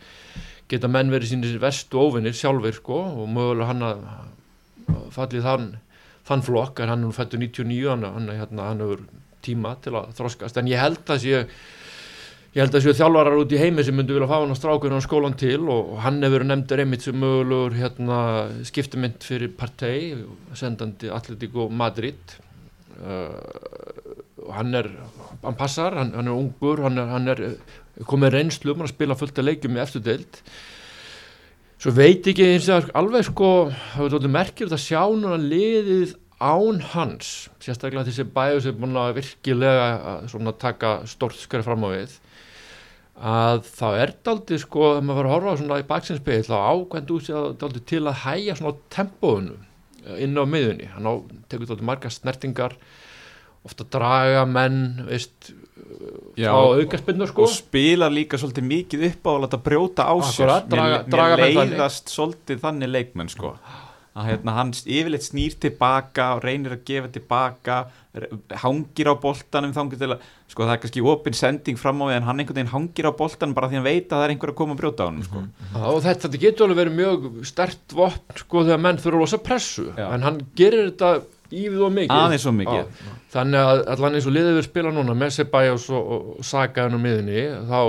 [0.70, 4.02] geta menn verið sínir verstu óvinnir sjálfur sko og mögulega hann að
[5.14, 5.68] fallið þann,
[6.26, 9.06] þann flokk en hann er fættur 99 hann, hann, hérna, hann hefur
[9.46, 11.42] tíma til að þroskast en ég held að sé
[12.56, 14.96] ég held að séu þjálfarar út í heimi sem myndu vilja fá hann á strákurinn
[14.96, 18.20] á skólan til og, hann hefur nefndur einmitt sem mögulegur hérna,
[18.64, 20.14] skiptumynd fyrir partei
[20.56, 22.16] sendandi Atletico Madrid.
[22.96, 23.36] Uh,
[24.56, 24.88] hann er
[25.42, 27.44] hann passar, hann, hann er ungur hann er, hann er
[28.08, 30.40] komið reynslu um að spila fullt að leikjum í eftir deild.
[31.76, 36.16] Svo veit ekki eins og alveg sko það er alveg merkjur að sjá núna liðið
[36.40, 41.92] án hans sérstaklega þessi bæðu sem búin að virkilega svona taka stort skari fram á
[41.92, 42.16] við
[43.16, 47.12] að þá er aldrei sko þegar maður var að horfa svona í baksinspegil þá ákvæmt
[47.16, 49.56] út sér aldrei til að hæja svona tempóinu
[50.22, 51.12] inn á miðunni hann á,
[51.48, 52.76] tekur aldrei marga snertingar
[53.66, 55.52] ofta draga menn veist
[56.36, 57.46] Já, á aukarspinnu sko.
[57.46, 60.52] og spila líka svolítið mikið upp á að láta brjóta á sér.
[60.68, 63.54] draga- mér, draga mér leiðast svolítið þannig leikmenn sko.
[64.16, 67.78] Að hérna, hann yfirleitt snýr tilbaka og reynir að gefa tilbaka
[68.62, 72.16] hangir á boltanum þangur til að sko það er kannski opin sending fram á því
[72.16, 74.52] en hann einhvern veginn hangir á boltanum bara því hann veit að það er einhver
[74.52, 75.44] að koma að brjóta á hann sko.
[75.74, 79.42] Já, og þetta, þetta getur alveg verið mjög stert vopn sko þegar menn þurfa rosa
[79.50, 80.06] pressu Já.
[80.08, 81.12] en hann gerir þetta
[81.52, 83.14] ívið og mikið aðeins svo mikið Já.
[83.36, 86.86] þannig að allan eins og liðið við spila núna með Sebajos og, og, og Saga
[86.86, 87.80] henn á miðunni þá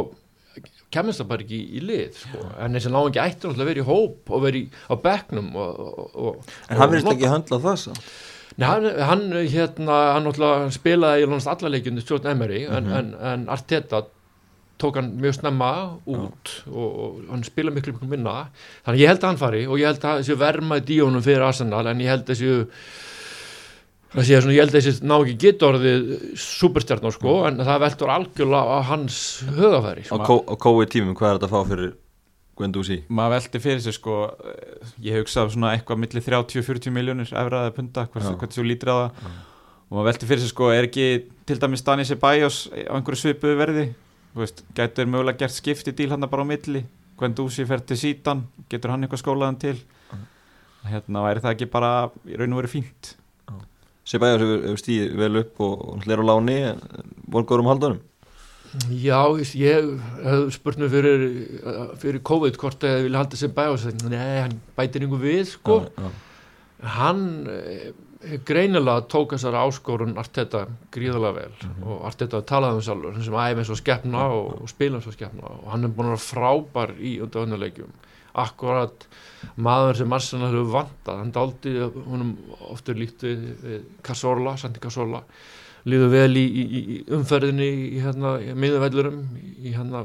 [0.93, 2.45] kemist það bara ekki í, lið sko.
[2.63, 5.81] en þessi náðan ekki ættur að vera í hóp og vera í, á bekknum og,
[5.83, 7.95] og, og, En hann og verðist ekki höndla það svo
[8.57, 12.93] Nei, hann, hann hérna, hann spilaði í lánast alla leikjunni stjórn Emery en, Mhm.
[12.97, 13.99] en, en Arteta
[14.81, 15.69] tók hann mjög snemma
[16.05, 18.47] út og, og hann spila miklu miklu minna
[18.85, 21.45] þannig ég held að hann fari og ég held að þessi verma í díónum fyrir
[21.47, 22.29] Arsenal en ég held
[24.23, 28.13] sé svona, ég held að þessi ná ekki geta orðið superstjarnar sko en það veldur
[28.17, 29.17] algjörlega á hans
[29.57, 30.37] högafæri Á sko.
[30.57, 31.93] kói tímum, hvað er þetta að fá fyrir
[32.57, 33.03] Guendouzi?
[33.09, 38.07] maður veldi fyrir sig sko eh, ég hugsa svona eitthvað milli 30-40 miljónir efraða punta,
[38.09, 39.27] hvað þú lítir á það.
[39.87, 41.07] Og maður veldi fyrir sig sko er ekki
[41.47, 43.85] til dæmis Dani Sebajos á einhverju svipuðu verði?
[44.33, 46.83] Þú veist, gætur mögulega gert skipti díl hann bara á milli?
[47.17, 49.77] Guendouzi fer til sítan getur hann eitthvað skólaðan til?
[50.87, 51.93] Hérna væri það ekki bara
[52.27, 53.15] í raun og veru fínt?
[54.07, 56.59] Sebajos hefur, stíð vel upp og, og hler á láni
[57.27, 58.03] volgur um haldunum
[58.91, 59.21] Já,
[59.55, 59.85] ég
[60.25, 61.21] hef spurt mér fyrir,
[62.01, 65.77] fyrir COVID hvort að ég vilja halda sem bæjás nei, hann bætir einhver við sko
[65.85, 66.09] Já, já.
[66.97, 67.21] hann
[67.53, 67.87] eh,
[68.45, 71.83] greinilega tók þessari áskorun Arteta gríðalega vel Mhm.
[71.87, 75.07] og Arteta talaði um sjálfur hann sem æfi eins og skeppna og, og spila eins
[75.07, 77.93] og skeppna og hann er búin að vera frábær í undanleikjum
[78.37, 79.07] akkurat
[79.57, 82.35] maður sem Arsenal hefur vantað hann dáldi húnum
[82.69, 85.23] oftur líkt við, Cazorla, Santi Cazorla
[85.87, 89.19] líður vel í, í, í umferðinni í hérna miðuvellurum
[89.57, 90.03] í hérna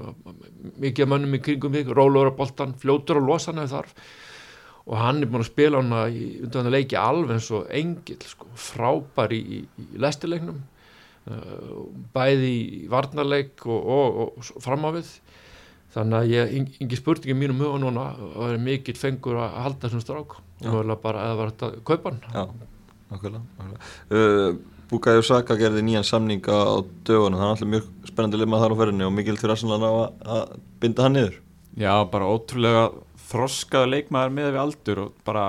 [0.83, 3.95] mikið mönnum í kringum mig, rólur á boltan, fljótur og losa hann ef þarf.
[4.83, 8.19] Og hann er búin að spila hana í undan að leiki alveg eins og engil
[8.27, 10.59] sko, frábær í, í, í lestileiknum
[11.31, 15.13] uh, bæði í varnarleik og, og, og, framávið
[15.95, 19.87] þannig að ég, engi spurning í mínum huga núna það er mikill fengur að halda
[19.87, 20.39] þessum strák
[20.73, 22.23] og bara að var þetta kaupa hann.
[22.33, 22.69] Já,
[23.13, 23.81] nákvæmlega.
[24.11, 28.75] Uh, Bukayo Saka gerði nýjan samning á dögunum, það er alltaf mjög spennandi lima þar
[28.77, 30.51] á ferðinni og mikil fyrir Arsenal að,
[30.83, 31.39] binda hann niður.
[31.81, 32.83] Já, bara ótrúlega
[33.31, 35.47] þroskaða leikmaður með við aldur og bara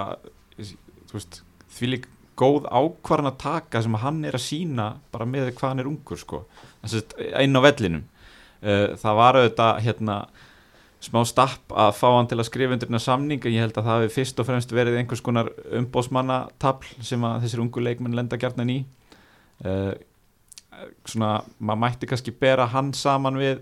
[1.12, 1.42] veist,
[1.76, 2.08] því lík
[2.40, 6.24] góð ákvarðan að taka sem hann er að sína bara með hvað hann er ungur
[6.24, 6.46] sko.
[6.86, 8.08] Þess að inn á vellinum.
[8.64, 10.18] Uh, það var auðvitað hérna
[11.04, 13.90] smá stapp að fá hann til að skrifa undir hérna samning en ég held að
[13.90, 15.52] það hefði fyrst og fremst verið einhvers konar
[15.82, 18.78] umbósmannatabl sem að þessir ungu leikmenn lenda gjarnan í
[19.62, 19.94] uh,
[21.06, 23.62] svona, maður mætti kannski bera hann saman við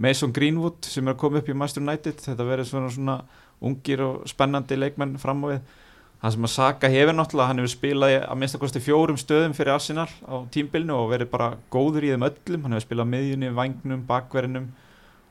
[0.00, 2.20] Mason Greenwood sem er að koma upp í Master United.
[2.24, 3.16] Þetta verður svona, svona
[3.60, 5.78] ungir og spennandi leikmenn fram á við.
[6.20, 10.08] Hann sem að Saka hefur náttúrulega, hann hefur spilað að minnstakosti fjórum stöðum fyrir Arsenal
[10.28, 12.66] á tímbilinu og verið bara góður í þeim öllum.
[12.66, 14.68] Hann hefur spilað miðjunni, vangnum, bakverðinum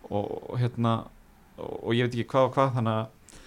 [0.09, 0.95] og, og hérna
[1.59, 3.37] og, og ég veit ekki hvað og hvað þannig að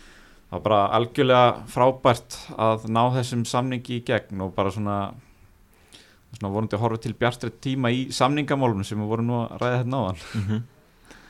[0.52, 4.96] það var bara algjörlega frábært að ná þessum samningi í gegn og bara svona
[6.36, 9.78] svona vonandi að horfa til bjartri tíma í samningamálunum sem við vorum nú að ræða
[9.80, 10.22] hérna áðan.
[10.34, 10.62] Mm -hmm.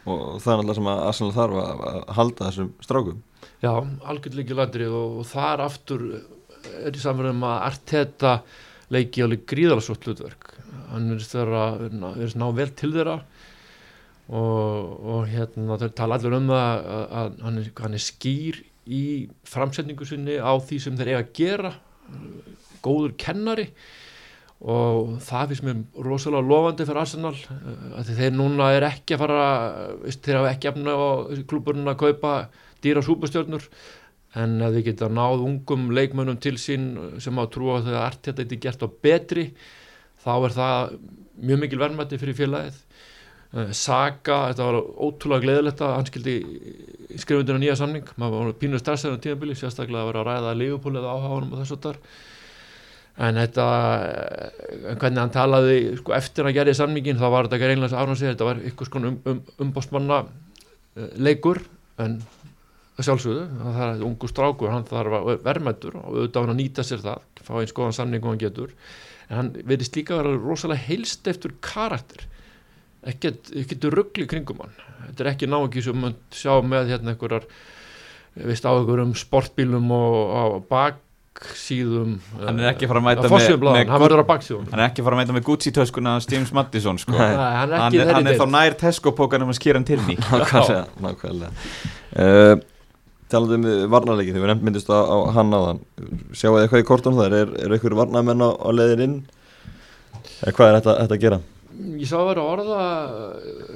[0.05, 3.23] og það er alltaf sem að Arsenal þarf að, halda þessum strákum.
[3.63, 3.73] Já,
[4.05, 6.01] algjörlega ekki landrið og, og þar aftur
[6.85, 8.43] er í samverðum að Arteta
[8.91, 10.55] leiki alveg gríðalega svo hlutverk.
[10.91, 13.23] Hann er þess að ná vel til þeirra
[14.29, 18.61] og, og hérna þau tala allir um það að, að hann, er, hann er skýr
[18.87, 19.03] í
[19.49, 21.73] framsetningu sinni á því sem þeir eiga að gera
[22.83, 23.69] góður kennari
[24.63, 27.35] og það finnst mér rosalega lofandi fyrir Arsenal
[27.99, 29.47] að þeir núna er ekki að fara
[30.07, 31.09] þeir hafa ekki efna á
[31.51, 32.35] klúburinn að kaupa
[32.85, 33.67] dýra súpustjörnur
[34.39, 38.07] en að þið geta náð ungum leikmönnum til sín sem á trú að það er
[38.07, 39.49] artið þetta gert á betri
[40.23, 40.95] þá er það
[41.43, 42.79] mjög mikil verðmætti fyrir félagið.
[43.77, 46.37] Saga, þetta var ótrúlega gleðilegt að hann skildi
[47.21, 50.55] skrifundur á nýja samning, maður var pínuð stressaður á tímabili, sérstaklega að vera að ræða
[51.03, 51.99] eða áháðunum og þess að þar
[53.21, 53.65] en þetta
[54.89, 57.97] en hvernig hann talaði sko, eftir að gera í samningin þá var þetta ekki reynlega
[57.97, 60.23] að árna sig þetta var ykkur skon um, um, umbóstmanna
[61.21, 61.61] leikur
[62.01, 62.23] en
[63.03, 67.03] sjálfsögðu, það er ungu strákur hann þarf að verðmættur og auðvitað hann að nýta sér
[67.03, 68.75] það, fá einn skoðan samning og hann getur.
[69.29, 72.27] En hann verðist líka að vera rosalega heilst eftir karakter.
[73.09, 74.75] Ekkert ruggli kringum hann.
[75.09, 77.49] Þetta er ekki ná ekki sem mann sjá með hérna einhverjar
[78.37, 80.45] veist á einhverjum sportbílum og á
[81.33, 83.31] baksíðum hann er ekki fara að mæta með,
[83.65, 84.03] með hann
[84.73, 87.15] hann er ekki fara að mæta með Gucci töskuna James Madison sko.
[87.17, 89.89] Nei, hann, er hann, er, hann er þá nær Tesco pókan um að skýra hann
[89.89, 90.19] til ný
[91.03, 91.51] nákvæmlega.
[92.13, 92.55] Uh,
[93.33, 95.83] talaðu um varnarleiki þegar við myndist á, á hann á þann
[96.37, 97.39] sjáu þið eitthvað í kortan þar?
[97.41, 99.19] Er, er eitthvað varnarmenn á, á leðin inn?
[100.43, 101.43] Eða hvað er þetta, þetta að gera?
[101.99, 102.83] Ég sá að vera orða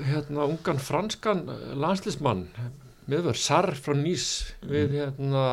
[0.06, 1.46] hérna ungan franskan
[1.80, 2.44] landslismann
[3.10, 4.26] miður Sarr frá Nýs
[4.66, 5.46] við hérna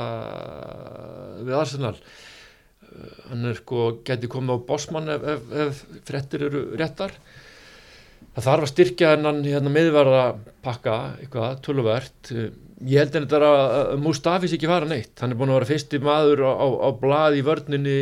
[1.43, 1.95] við Arsenal.
[3.29, 7.15] Hann er sko geti komið á bossmann ef, ef, ef frettir eru réttar.
[8.33, 10.25] Það þarf að styrkja hennan hérna miðverða
[10.65, 12.33] pakka eitthvað töluvert.
[12.83, 15.13] Ég held en þetta að Mustafis ekki fara neitt.
[15.21, 17.97] Hann er búin að vera fyrsti maður á, á, á blað í vörninni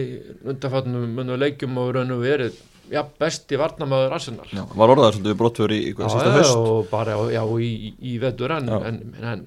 [0.48, 4.48] undanfatnum leikjum og raun og verið já, besti varnamöður Arsenal.
[4.52, 7.72] Já, var orðaður svolítið brottfjör í, í sísta höst og bara já, í,
[8.12, 9.46] í vetur en, en, en,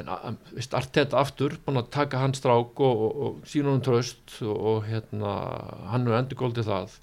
[0.00, 4.56] en þetta aftur búin að taka hans strák og, og, og sína hún tröst og,
[4.56, 5.36] og hérna,
[5.92, 6.98] hann er endur góldið það.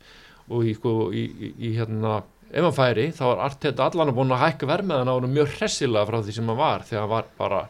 [0.52, 2.22] Og í, sko, í hérna
[2.52, 5.36] ef hann færi þá var allt þetta allan að búin að hækka vermiðan á hann
[5.36, 7.62] mjög hressilega frá því sem hann var þegar hann var bara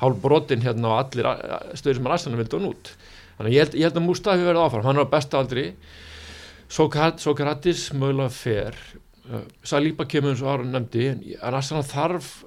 [0.00, 1.28] hálf brotin hérna á allir
[1.76, 2.94] stöður sem Arsenal vildi hann út.
[3.36, 5.66] Þannig ég held, ég held að Mustafi verði áfram hann á besta aldri
[6.68, 8.78] Sokratis mögulega fer.
[9.24, 11.22] Uh, Saliba kemur eins og Aron nefndi en
[11.54, 12.42] Arsenal þarf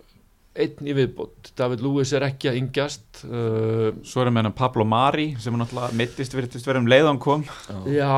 [0.58, 4.86] einn í viðbót, David Lewis er ekki að yngjast uh, Svo er það með Pablo
[4.90, 7.46] Mari sem er náttúrulega mittist verið um leiðan kom.
[7.94, 8.10] Já,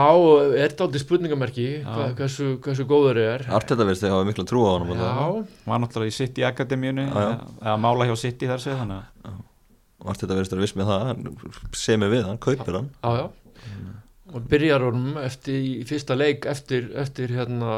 [0.55, 3.45] er þetta aldrei spurningamerki hva, hversu, hversu góður er.
[3.51, 7.77] Arteta verðist þegar hafa miklu trú á hann Já, var náttúrulega í City Akademíunu eða
[7.81, 8.83] mála hjá City þar séð
[9.99, 11.15] Arteta verðist að viss með það
[11.75, 12.91] sem er við hann, kaupir hann.
[13.03, 13.97] Já, já
[14.33, 17.77] og byrjar honum eftir í fyrsta leik eftir, eftir hérna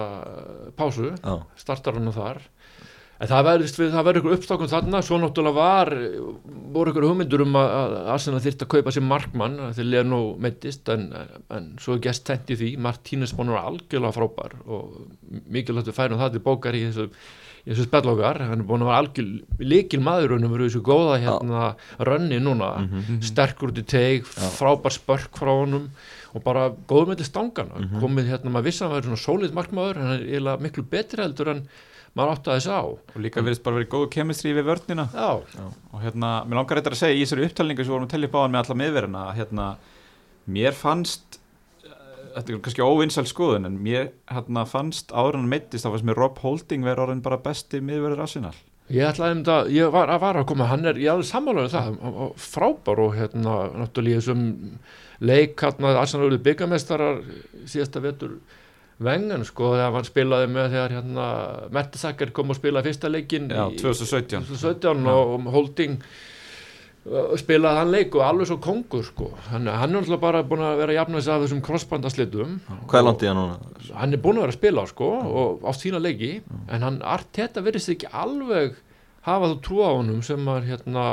[0.77, 1.43] pásu, Já.
[1.59, 2.41] startar hann þar.
[3.21, 5.91] En það verður ykkur uppstákun þarna, svo náttúrulega var
[6.73, 11.11] voru ykkur hugmyndur um að, Arsenal þyrst að kaupa sér markmann þegar Leno meittist en,
[11.53, 14.97] en svo er gæst tent í því, Martínez vera algjörlega frábær og
[15.53, 17.11] mikilvægt við færum það til bókar í þessu
[17.65, 19.27] þessu spellokar, hann er búin að vera algjör
[19.69, 21.65] líkil maður og hann verið þessu góða hérna
[22.09, 23.21] rönni núna, mm -hmm.
[23.27, 25.91] sterkur út í teig, frábær spörk frá honum
[26.33, 27.99] og bara góður með til stangana Mhm.
[28.01, 31.23] komið hérna, maður vissi að hann væri svona sólið markmaður hann er eiginlega miklu betri
[31.23, 31.67] heldur en
[32.15, 32.81] maður átti að þess á.
[33.15, 35.05] Og líka verðist bara verið góðu kemistri við vörnina.
[35.13, 35.29] Já,
[35.93, 38.35] og hérna, mér langar þetta að segja í þessari upptalningu sem vorum að tellja upp
[38.35, 39.67] á hann með alla miðverðina að hérna,
[40.49, 41.39] mér fannst
[41.85, 41.89] eh,
[42.35, 46.15] þetta er kannski óvinnsæl skoðun en mér hérna, fannst en hann meittist þá fannst mér
[46.19, 48.55] Rob Holding verið orðin bara besti miðverður Arsenal
[48.95, 51.85] ég ætlaði um þetta ég var, var að koma, hann er, ég hafði sammálaður það
[51.89, 54.43] hann var frábær og hérna náttúrulega í þessum
[55.21, 57.21] leik hérna Arsenal eruð byggamestarar
[57.69, 58.37] síðasta vetur
[59.01, 61.27] vengan sko þegar hann spilaði með þegar hérna
[61.73, 65.95] Mertesacker kom og spilaði fyrsta leikin Já, í- 2017 2017 og og Holding
[67.41, 69.31] spilaði hann leik og alveg svo kongur sko.
[69.49, 73.23] Hann, hann er alltaf bara búin að vera sig af þessum crossbandaslitum Hvað er langt
[73.23, 73.57] í hann núna?
[73.97, 75.09] hann er búin að vera að spila sko
[75.41, 76.41] og á sína leiki.
[76.69, 78.77] En hann Arteta verðist ekki alveg
[79.25, 81.05] hafa þú trú á honum sem að hérna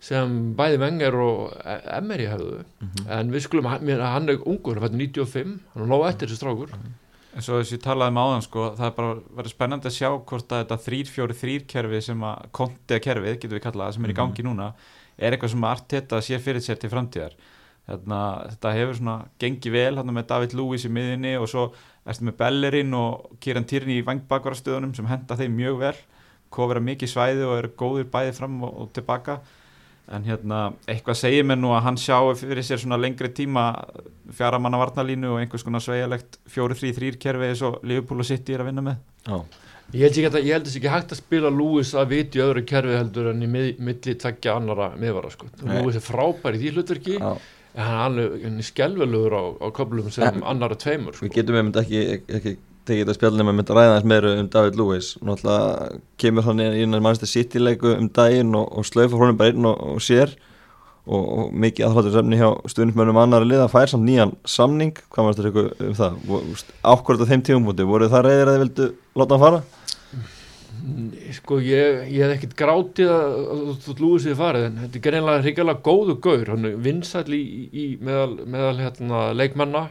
[0.00, 1.56] sem bæði Wenger og
[1.96, 2.64] Emery hefðu.
[3.08, 6.76] En við skulum, hann, er ungur hann er 95, hann er nóg eftir þessi strákur
[7.34, 9.96] en svo þess að ég talaði með áðan sko, það er bara verið spennandi að
[9.96, 14.14] sjá hvort að þetta 3-4-3 kerfi sem að kontiða kerfið, getur við kallað, sem er
[14.14, 14.72] í gangi núna
[15.20, 17.36] er eitthvað sem að Arteta sé fyrir sér til framtíðar.
[17.90, 18.20] Þarna,
[18.52, 21.64] þetta hefur svona gengið vel hérna með David Lewis í miðinni og svo
[22.08, 25.96] ertu með Bellerin og Kieran Tierney í vangbakvarastöðunum sem henda þeim mjög vel
[26.54, 29.40] kofera mikið svæði og eru góðir bæði fram og, og tilbaka
[30.10, 33.64] en hérna, eitthvað segir mér nú að hann sjá fyrir sér svona lengri tíma
[34.34, 38.64] fjara manna varnalínu og einhvers konar sveigalegt 4-3-3 kerfi eins og Liverpool og City er
[38.64, 38.96] að vinna með
[39.30, 39.38] Já,
[39.90, 42.42] Ég held ekki að, ég held þessi ekki hægt að spila Lewis að viti í
[42.44, 45.48] öðru kerfi heldur en í mið, milli tveggja annara miðvara sko.
[45.66, 45.80] Nei.
[45.80, 47.32] Lewis er frábær í því hlutverki já.
[47.74, 51.26] en hann er skelvelugur á, á köflum sem En- annara tveimur sko.
[51.26, 52.04] Við getum myndi ekki,
[52.38, 52.54] ekki
[52.88, 55.10] tekið þetta spjallin með myndi ræða þess meira um David Lewis.
[55.24, 59.54] Náttúrulega kemur hann inn að mannstu City leiku um daginn og, og slaufa honum bara
[59.54, 60.32] inn og, og sér.
[61.10, 64.92] Og, og mikið aðhaldið semni hjá stuðnismönnum annara liða fær samt nýjan samning.
[65.10, 66.66] Hvað varst þetta eitthvað um það?
[66.92, 68.88] Ákvörð á þeim tímumúti, voru það reyðir að þið vildu
[69.18, 69.62] láta hann fara?
[71.36, 75.42] Sko ég, ég hef ekkert grátið að þú Lewis við farið en þetta er greinlega
[75.44, 76.52] hrigalega góðu gaur.
[76.54, 79.88] Hann er vinsæll í, í meðal, meðal hérna, leikmanna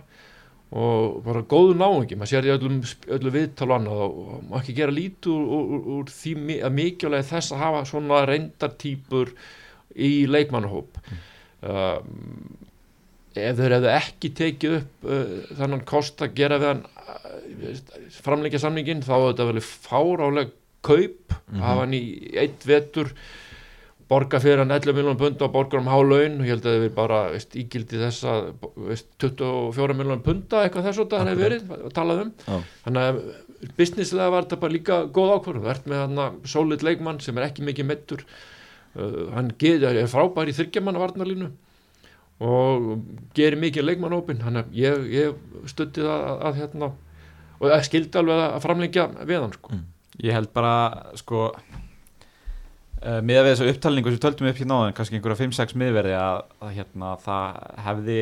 [0.69, 2.75] og bara góðu náungi maður sér því öllum,
[3.15, 6.33] öllum viðtal og annað og maður ekki gera lítið úr, úr, úr því
[6.67, 9.31] að mikilvæg þess að hafa svona reyndartýpur
[9.97, 10.99] í leikmannahóp
[11.65, 12.53] um,
[13.39, 17.83] ef þeir hefðu ekki tekið upp uh, þannig kost að gera við hann uh,
[18.21, 20.55] framleikja samningin þá hefur þetta verið fáráleg
[20.85, 21.57] kaup Mhm.
[21.57, 22.03] að hafa hann í
[22.37, 23.07] eitt vetur
[24.09, 26.93] borga fyrir hann 11 miljónum pund og borga um hálaun og ég held að er
[26.95, 28.47] bara veist, ígildi þess að
[28.89, 32.31] veist, 24 miljónum punda eitthvað þess að það hefur verið að talað um.
[32.47, 32.55] Já.
[32.85, 33.19] þannig að
[33.77, 37.65] businesslega var þetta bara líka góð ákvörðum, verðt með hann solid leikmann sem er ekki
[37.67, 41.51] mikið meittur uh, hann getur, er frábær í þryggjamanna varnarlínu
[42.39, 42.89] og
[43.35, 46.89] gerir mikið leikmannhópin hann er, ég, ég stutti það að, að hérna
[47.59, 49.79] og það skildi alveg að framlengja við hann sko.
[50.23, 50.73] Ég held bara
[51.19, 51.49] sko
[53.03, 56.43] uh, með við þessu upptalningu sem töldum upp hérna áðan, kannski einhverja 5-6 miðverði að,
[56.65, 58.19] að hérna það hefði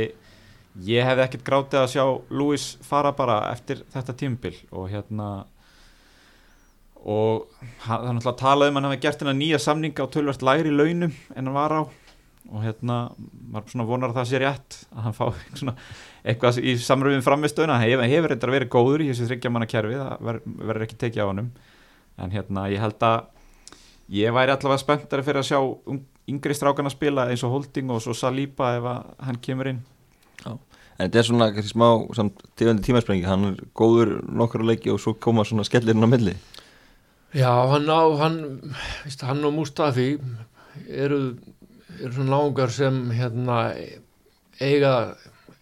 [0.88, 2.04] ég hefði ekkert grátið að sjá
[2.38, 5.30] Lewis fara bara eftir þetta tímbil og hérna
[7.08, 7.48] og
[7.86, 10.74] hann- það er náttúrulega talað um hann hefði gert hennar nýja samninga á tölvert lægri
[10.74, 11.82] launum en hann var á
[12.48, 12.98] og hérna,
[13.52, 15.26] maður svona vonar að það sé rétt að hann fá
[15.60, 15.74] svona
[16.24, 19.98] eitthvað í samröfum framistöðuna, hann hefur, hefur reyndar verið góður í þessu þryggja manna kerfi,
[20.00, 21.50] það ver, verður ekki tekið á honum.
[22.24, 23.18] En hérna ég held að
[24.10, 27.92] ég væri allavega spenntari fyrir að sjá ung- yngri strákan að spila eins og Holding
[27.92, 29.82] og svo Saliba ef að hann kemur inn.
[30.48, 30.60] En
[31.12, 35.14] þetta er svona kannski smá samt tíðandi tímasprengi, hann er góður nokkru leiki og svo
[35.14, 36.34] koma svona skellirinn á milli.
[37.38, 38.40] Já, hann á hann,
[39.04, 40.16] veist, hann og Mustafi
[40.90, 41.38] eru,
[42.02, 43.76] eru svona náungar sem hérna
[44.60, 45.16] eiga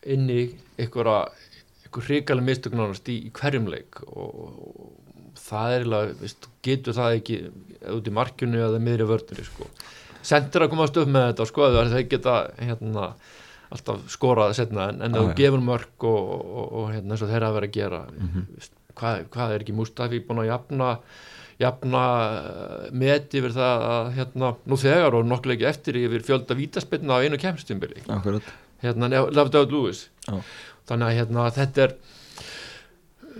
[0.06, 1.26] inni einhverja
[1.84, 5.05] einhver hrikalega mistök nánast í, í hverjum leik og, og
[5.46, 6.30] það er eiginlega,
[6.66, 7.40] getur það ekki
[7.96, 9.68] út í markjunu eða miðri vörðinni sko.
[10.26, 13.10] sendir að komast upp með þetta sko, það geta hérna
[13.76, 17.32] alltaf skorað setna en, en Já, þú gefur mörg og, og, og hérna eins og
[17.32, 18.44] þeirra að vera að gera Mhm.
[18.56, 20.90] veist, hvað, hvað er ekki Mustafi búin að jafna
[21.60, 22.02] jafna
[22.36, 27.16] uh, meti yfir það að hérna, nú þegar og nokkuð ekki eftir yfir fjölda vítaspinna
[27.16, 27.38] á einu
[28.12, 28.50] Akkurat
[28.84, 30.36] hérna, Lafdöð Lewis Já.
[30.90, 31.94] þannig að hérna, þetta er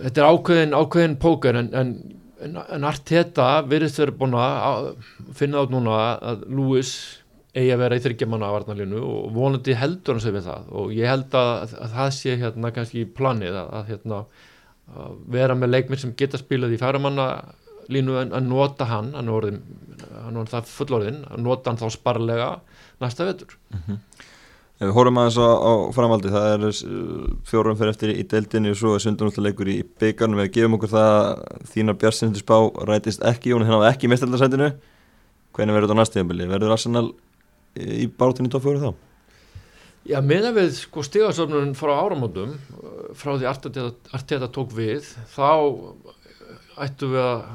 [0.02, 1.92] þetta er ákveðin, ákveðin póker en, en,
[2.44, 4.90] en, en Arteta virðist verið búin að
[5.36, 6.96] finna át núna að Lewis
[7.56, 10.66] eigi að vera í þryggjamanna varnalínu og vonandi heldur hann sig við það.
[10.76, 14.18] Og ég held að, að það sé hérna kannski planið að, að hérna
[14.96, 17.30] að vera með leikmið sem geta spilað í færamanna
[17.92, 22.48] línu en að nota hann hann er það fullorðin að nota hann þá sparlega
[23.02, 23.56] næsta vetur
[24.76, 28.74] Ef við horfum aðeins á, á framaldi, það er uh, fjórum fyrir eftir í deildinni
[28.74, 32.56] og svo er sundunúttaleikur í byggarnum við gefum okkur það að þínar bjartsindu spá
[32.90, 34.68] rætist ekki, hún er hérna ekki mestaldarsætinu
[35.56, 36.48] hvernig verður þetta næstíðanbili?
[36.50, 37.06] Verður Arsenal
[37.80, 38.90] í bátunni tóf fjóru þá?
[40.06, 45.48] Já, meðan við sko stigasöfnun frá áramótum uh, frá því Arteta, tók við þá
[46.84, 47.48] ættu við að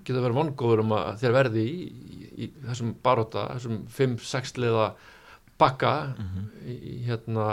[0.00, 4.88] geta verið vongóður um að þeir verði í, í, í þessum baróta, þessum 5-6 liða
[5.60, 5.94] bakka
[6.66, 7.48] í, í hérna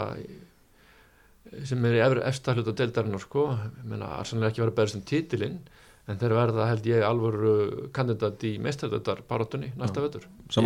[1.66, 4.80] sem er í efri efsta hluta deildarinnar sko, ég meina Arsenal er ekki verið að
[4.80, 5.60] berðast um titilinn
[6.06, 7.54] en þeir verða held ég alvöru
[7.96, 10.04] kandidat í meistardöldar baróttunni næsta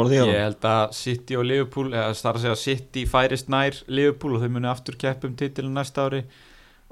[0.10, 4.35] því Ég held að City og Liverpool eða er að segja City færist nær Liverpool
[4.35, 6.25] og þau muni aftur keppum titilin næsta ári.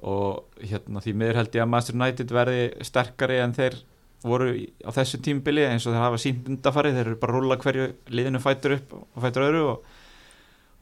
[0.07, 3.79] Og hérna því miður held ég að Master United verði sterkari en þeir
[4.23, 4.51] voru
[4.85, 7.87] á þessu tímbili eins og þeir hafa sínt undafarið, þeir eru bara að rúlla hverju
[8.13, 9.96] liðinu fætur upp og fætur öðru og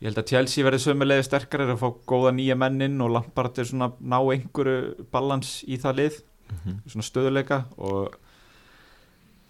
[0.01, 3.59] ég held að Chelsea verði sömulegði sterkari þeir að fá góða nýja mennin og Lampard
[3.61, 6.21] er svona ná einhverju balans í það lið
[6.89, 8.17] svona stöðuleika og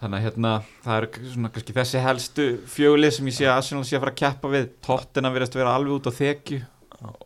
[0.02, 0.52] þannig að hérna
[0.84, 4.14] það eru svona kannski þessi helstu fjögulið sem ég sé að Arsenal sé að fara
[4.14, 4.70] að keppa við.
[4.86, 6.62] Tottenham verðast að vera alveg út á þekju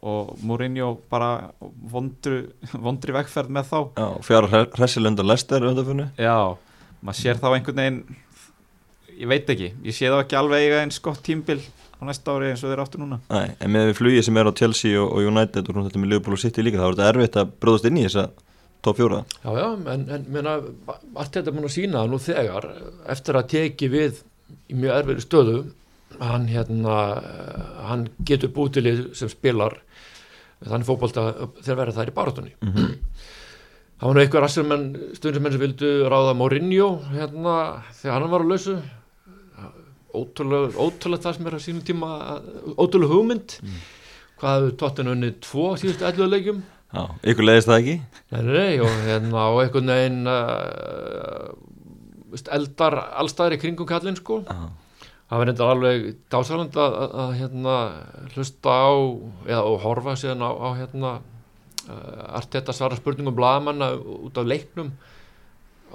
[0.10, 2.40] og Mourinho bara vondru,
[2.74, 3.78] vondri vegferð með þá.
[4.02, 6.58] Já, fjara hressilund og lester undanfunni já,
[7.06, 8.02] maður sér þá einhvern veginn
[9.20, 11.62] ég veit ekki, ég sé þá ekki alveg eiga eins gott tímbil
[12.00, 13.20] á næsta ári eins og þeir áttu núna.
[13.30, 16.38] Nei, en með flugi sem er á Chelsea og, og United og þetta með Liverpool
[16.38, 18.30] og City líka þá er þetta erfitt að bróðast inn í þessa
[18.82, 19.24] top fjóra.
[19.44, 20.56] Já, já, en, en meina,
[20.90, 22.70] allt þetta múin að sína nú þegar
[23.12, 24.24] eftir að teki við
[24.70, 25.60] í mjög erfiðri stöðu
[26.18, 26.96] hann, hérna,
[27.90, 29.80] hann getur bútilið sem spilar
[30.66, 31.26] þannig fótbolta
[31.62, 32.96] þegar verða þær í barátunni mm -hmm.
[34.00, 38.52] Það var nú einhver assumenn, stundismenn sem vildu ráða Mourinho hérna þegar hann var á
[38.52, 38.76] lausu
[40.16, 42.10] ótrúlega, ótrúlega það sem er að sínum tíma
[42.80, 43.80] ótrúlega hugmynd mm.
[44.42, 47.96] hvað hefur tóttinu unni tvo síðustu elluðu leikjum Já, ykkur leiðist það ekki?
[48.34, 51.52] Nei, nei, og hérna og einhvern veginn uh,
[52.58, 54.56] eldar allstæðir í kringum kallin sko Já.
[55.30, 57.76] það var eitthvað alveg dásaland að, að, að hérna
[58.34, 58.90] hlusta á
[59.46, 64.50] eða og horfa síðan á, á hérna uh, allt þetta svara spurningum blagamanna út af
[64.50, 64.90] leiknum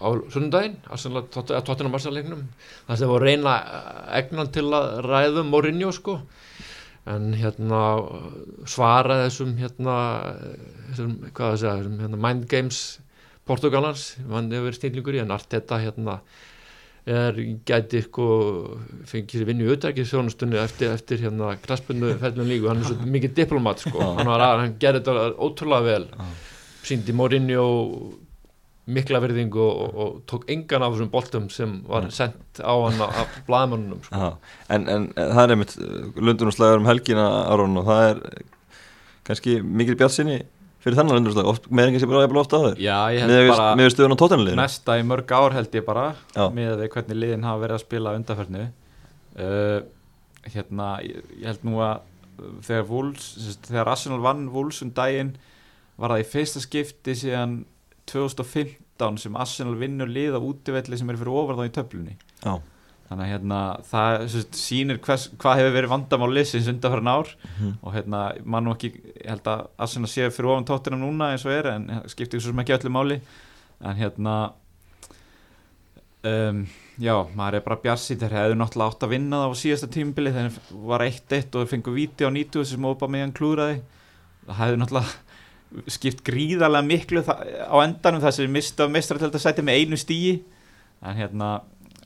[0.01, 2.47] á sundaginn að tóttina marsaleiknum
[2.89, 3.55] það sem var reyna
[4.19, 6.19] egnan til að ræðum Mourinho sko.
[7.05, 7.81] En hérna
[8.71, 9.95] svara þessum hérna,
[10.89, 12.81] þessum, hvað það segja, þessum hérna, mind games
[13.45, 16.19] Portugalans, mann hefur verið stílingur í en allt þetta hérna
[17.05, 17.37] er
[17.69, 18.27] gæti sko
[19.05, 23.09] fengið sér vinnu í auðvitað þjónustunni eftir, eftir hérna klaspunnu fellum líku, hann er svo
[23.17, 26.31] mikið diplomat sko, hann, var, hann gerði þetta ótrúlega vel.
[26.85, 27.67] Síndi Mourinho
[28.85, 33.39] mikla verðingu og, og, tók engan af þessum boltum sem var sendt á hann af
[33.47, 34.33] blæðmannunum sko.
[34.69, 35.77] en, en það er einmitt
[36.21, 37.25] lundunumslæður um helgina
[37.55, 38.21] Aron og það er
[39.25, 40.43] kannski mikil bjart sinni
[40.85, 44.61] fyrir þennan lundunumslæð, með enginn sem bara er ofta held bara með stöðun á tóttanliðinu
[44.61, 46.07] Mesta í mörg ár held ég bara
[46.37, 46.45] Já.
[46.53, 49.79] með hvernig liðin hafa verið að spila undanferðinu uh,
[50.53, 52.03] hérna, ég, ég held nú að
[52.67, 55.37] þegar Wolves, þegar Arsenal vann Wolves um daginn
[55.97, 57.63] var það í fyrsta skipti síðan
[58.11, 62.55] 2015 sem Arsenal vinnur lið á útivelli sem er fyrir ofar þá í töflunni Já.
[63.09, 67.55] þannig að hérna, það sérst, sýnir hvers, hvað hefur verið vandamálið sem undanfæra nár mm
[67.59, 67.73] -hmm.
[67.83, 68.93] og hérna, mann og ekki,
[69.25, 72.61] held að Arsenal sé fyrir ofan tóttina núna eins og er en skiptir svo sem
[72.61, 73.21] ekki öllu máli
[73.81, 74.53] en hérna
[76.25, 76.67] um,
[76.99, 80.33] já, maður er bara bjarsið þeir hefðu náttúrulega átt að vinna það á síðasta tímbili
[80.33, 80.59] þegar
[80.93, 83.81] var 1-1 og þeir fengu viti á 90 sem ópa meðan klúraði
[84.47, 85.24] það hefðu náttúrulega
[85.91, 90.35] skipt gríðarlega miklu á endanum að við mista mistratöldarsæti með einu stíi
[91.05, 91.51] en hérna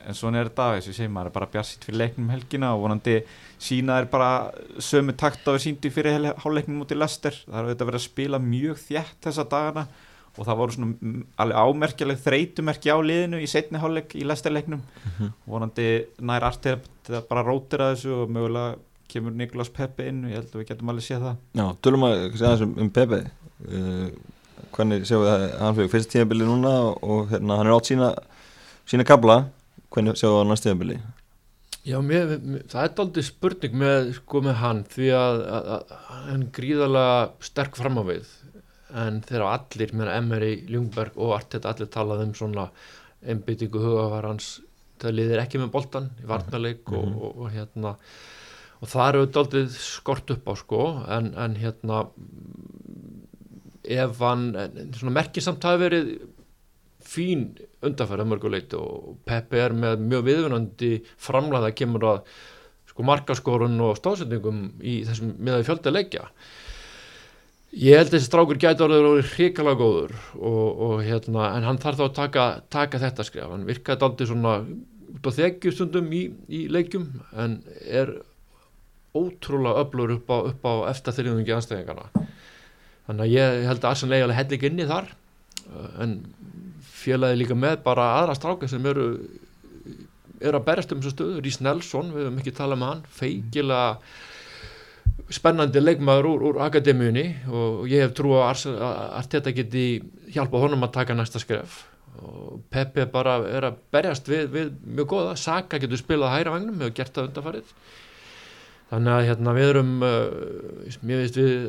[0.09, 2.73] en svona er þetta, þess að ég segi maður er bara bjart fyrir leiknum helgina
[2.75, 3.15] og vonandi
[3.61, 4.29] sína er bara
[4.81, 8.07] sömu takt á því síndi fyrir háleiknum út í Lester það er auðvitað verið að
[8.07, 9.85] spila mjög þjætt þessa dagana
[10.39, 15.15] og það voru svona alveg ámerkjaleg þreytumerki á liðinu í setni háleik í Lesterleiknum mm
[15.17, 15.33] -hmm.
[15.45, 15.89] vonandi
[16.21, 16.85] nær artið
[17.29, 18.77] bara rótir að þessu og mögulega
[19.09, 20.23] kemur Niklas Pepe inn.
[20.25, 21.37] Og ég held að við getum alveg séð það.
[21.59, 23.21] Já, tölum að segja þessum um Pepe
[23.67, 24.09] uh,
[24.75, 27.91] hvernig séum við að hann fyrir fyrst tíðanbili núna og, og hérna, hann er átt
[27.91, 28.11] sína
[28.89, 29.39] sína kabla,
[29.93, 30.99] hvernig séum við á næst tíðanbili
[31.87, 36.23] Já, mér, mér, það er aldrei spurning með, sko, með hann því að, að, að
[36.29, 38.33] hann gríðarlega sterk fram á við
[38.99, 42.67] en þegar allir, mér Emery, Ljungberg og Arteta allir talað um svona
[43.19, 44.57] einbyttingu hugavarans
[44.99, 47.15] það liðir ekki með boltan í varnarleik mm -hmm.
[47.15, 47.95] og, og, og hérna.
[48.79, 50.83] Og það eru aldrei skort upp á sko.
[51.07, 52.05] En, en hérna
[53.89, 54.51] ef hann
[54.93, 56.13] svona merkisamt hafi verið
[57.09, 57.49] fín
[57.85, 62.33] undarfæra mörguleit og Peppi er með mjög viðvunandi framlæða kemur að
[62.89, 66.25] sko markaskorun og stóðsendingum í þessum miðaði fjölda leikja.
[67.69, 71.99] Ég held að þessi strákur gæti orðið hrikalega góður og, og hérna en hann þarf
[71.99, 74.55] þá að taka, taka þetta skrif hann virkaði aldrei svona
[75.09, 77.05] út á þeggjustundum í, í leikjum
[77.37, 78.15] en er
[79.13, 82.27] ótrúlega öflur upp á, á eftir þrjúðungi anstæðingarna
[83.09, 85.11] þannig að ég held að Arsen leiði held ekki inni þar.
[85.65, 86.15] Uh, en
[86.99, 89.11] félagi líka með bara aðra stráka sem eru
[90.39, 91.43] eru að berast um þessu stöðu.
[91.43, 93.05] Rís Nelson, við höfum ekki talað með hann.
[93.19, 93.85] Feikilega
[95.35, 97.25] spennandi leikmaður úr, úr akademíunni.
[97.51, 98.65] Og ég hef trú að
[99.19, 99.87] Arteta geti
[100.31, 101.81] hjálpa honum að taka næsta skref.
[102.23, 106.79] Og Pepe bara er að berjast við, við mjög goða, Saka getur spilað hæra vagnum,
[106.79, 107.75] við hefum gert það undarfarið
[108.89, 111.67] þannig að hérna við erum uh, mér veist við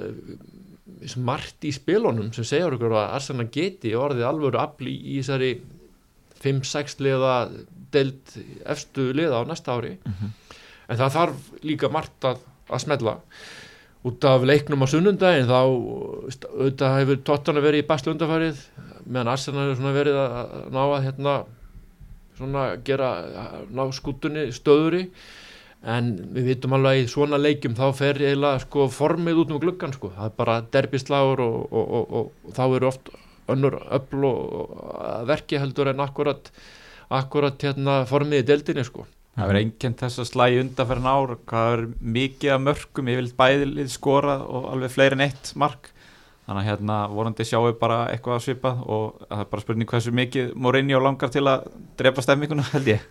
[1.11, 5.53] smart í spilunum sem segjar okkur að Arsenal geti orðið alvöru afli í þessari
[6.41, 7.35] 5-6 liða
[7.93, 8.37] deild
[8.71, 9.97] efstu liða á næsta ári.
[10.05, 10.31] Mm -hmm.
[10.89, 12.39] en það þarf líka margt að,
[12.69, 13.17] að smella.
[14.05, 18.63] Út af leiknum á sunnundagin þá auðvitað hefur tóttan verið í baslu undarfarið
[19.05, 21.35] meðan Arsenal hefur verið að ná að hérna
[22.39, 23.11] svona gera
[23.69, 25.11] ná skutunni stöðuri
[25.83, 29.61] en við vitum alveg að í svona leikjum þá fer eiginlega sko formið út um
[29.63, 33.13] gluggan sko, það er bara derbisláður og, og, og, og þá eru oft
[33.51, 34.75] önnur öll og
[35.29, 36.53] verki heldur en akkurat
[37.11, 39.07] akkurat hérna formið í deldinni sko.
[39.35, 41.83] Það verður einnkjönd þess að slægi undanferðin ár hvað er
[42.19, 45.91] mikið af mörgum ég vil bæði skora og alveg fleiri en eitt mark.
[46.47, 50.15] Þannig að hérna vorandi sjáum við bara eitthvað svipað og það er bara spurning hversu
[50.19, 53.07] mikið Mourinho langar til að drepa stemminguna held ég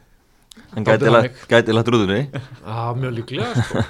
[0.75, 2.21] Dálítið gæti lagt rúðunni.
[2.33, 3.83] Já, mjög líklega sko.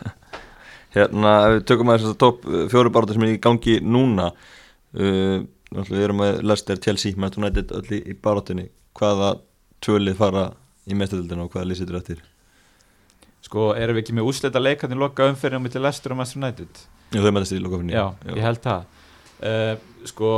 [0.95, 4.31] Hérna, ef við tökum að þess að topp fjóru barða sem er í gangi núna
[4.33, 5.35] uh,
[5.69, 9.35] Við erum með Leicester, Chelsea, Manchester United öll í, í barátunni Hvaða
[9.85, 10.47] tvölið fara
[10.89, 12.23] í mestadildina og hvaða lýsitur eftir?
[13.49, 16.81] sko erum við ekki með úslita leikarnir loka umferðin á milli Leicester og Manchester United?
[17.09, 18.97] Já, þau mætast í lokafinni já, ég held það.
[19.39, 20.31] Uh, sko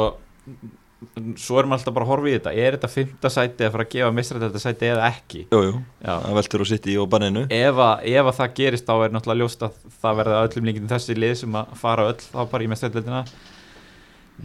[1.41, 3.85] svo erum við alltaf bara að horfa í þetta er þetta fymta sæti að fara
[3.87, 5.71] að gefa mistrætt þetta sæti eða ekki Jú, jú,
[6.01, 6.11] já.
[6.13, 9.15] það veltur og sitt í og banninu ef, að, ef að það gerist þá er
[9.15, 12.67] náttúrulega ljóst að það verða öllum líkindum þessi lið sem að fara öll þá bara
[12.67, 13.23] í mestrættlöldina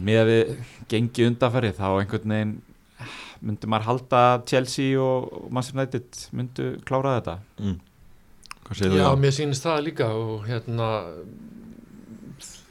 [0.07, 0.55] með að við
[0.93, 2.55] gengi undanferði þá einhvern veginn
[3.47, 7.77] myndi maður halda Chelsea og Manchester United myndu klára þetta mm.
[8.67, 8.97] Hvað segir þú?
[8.99, 10.87] Já, mér sýnist það líka og hérna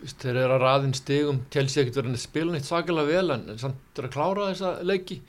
[0.07, 1.43] þeir eru að raðin stigum.
[1.53, 5.21] Chelsea ekkert verið að spila neitt svakalega vel en, samt er að klára þessa leiki.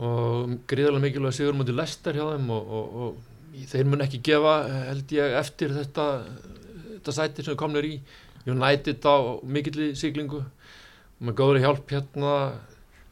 [0.00, 4.54] Og gríðarlega mikilvæg sigur mútið Lester hjá þeim og, og, og þeir mun ekki gefa
[4.88, 6.06] held ég eftir þetta
[7.00, 7.94] þetta sæti sem við komnir í.
[8.48, 10.40] United á mikilli siglingu.
[10.40, 12.36] Og með góðri hjálp hérna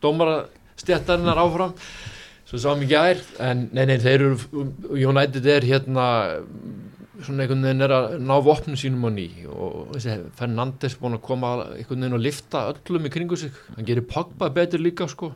[0.02, 0.38] dómara
[0.78, 1.74] stjættarinnar áfram
[2.48, 6.06] svo sáum ekki ær en nei, nei, þeir eru United er hérna
[7.24, 9.26] svona einhvern veginn er að ná vopnum sínum á ný.
[9.50, 13.54] Og þessi Fernandes búin að koma einhvern veginn og lifta öllum í kringu sig.
[13.76, 15.32] Hann gerir Pogba betur líka sko.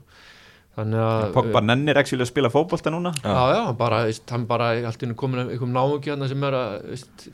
[0.77, 3.13] Þannig að Pogba nennir ekki að spila fótbolta núna.
[3.21, 6.77] Já, já, hann bara, veist, hann bara allt inn komin einhverjum hann sem er að
[6.93, 7.27] veist,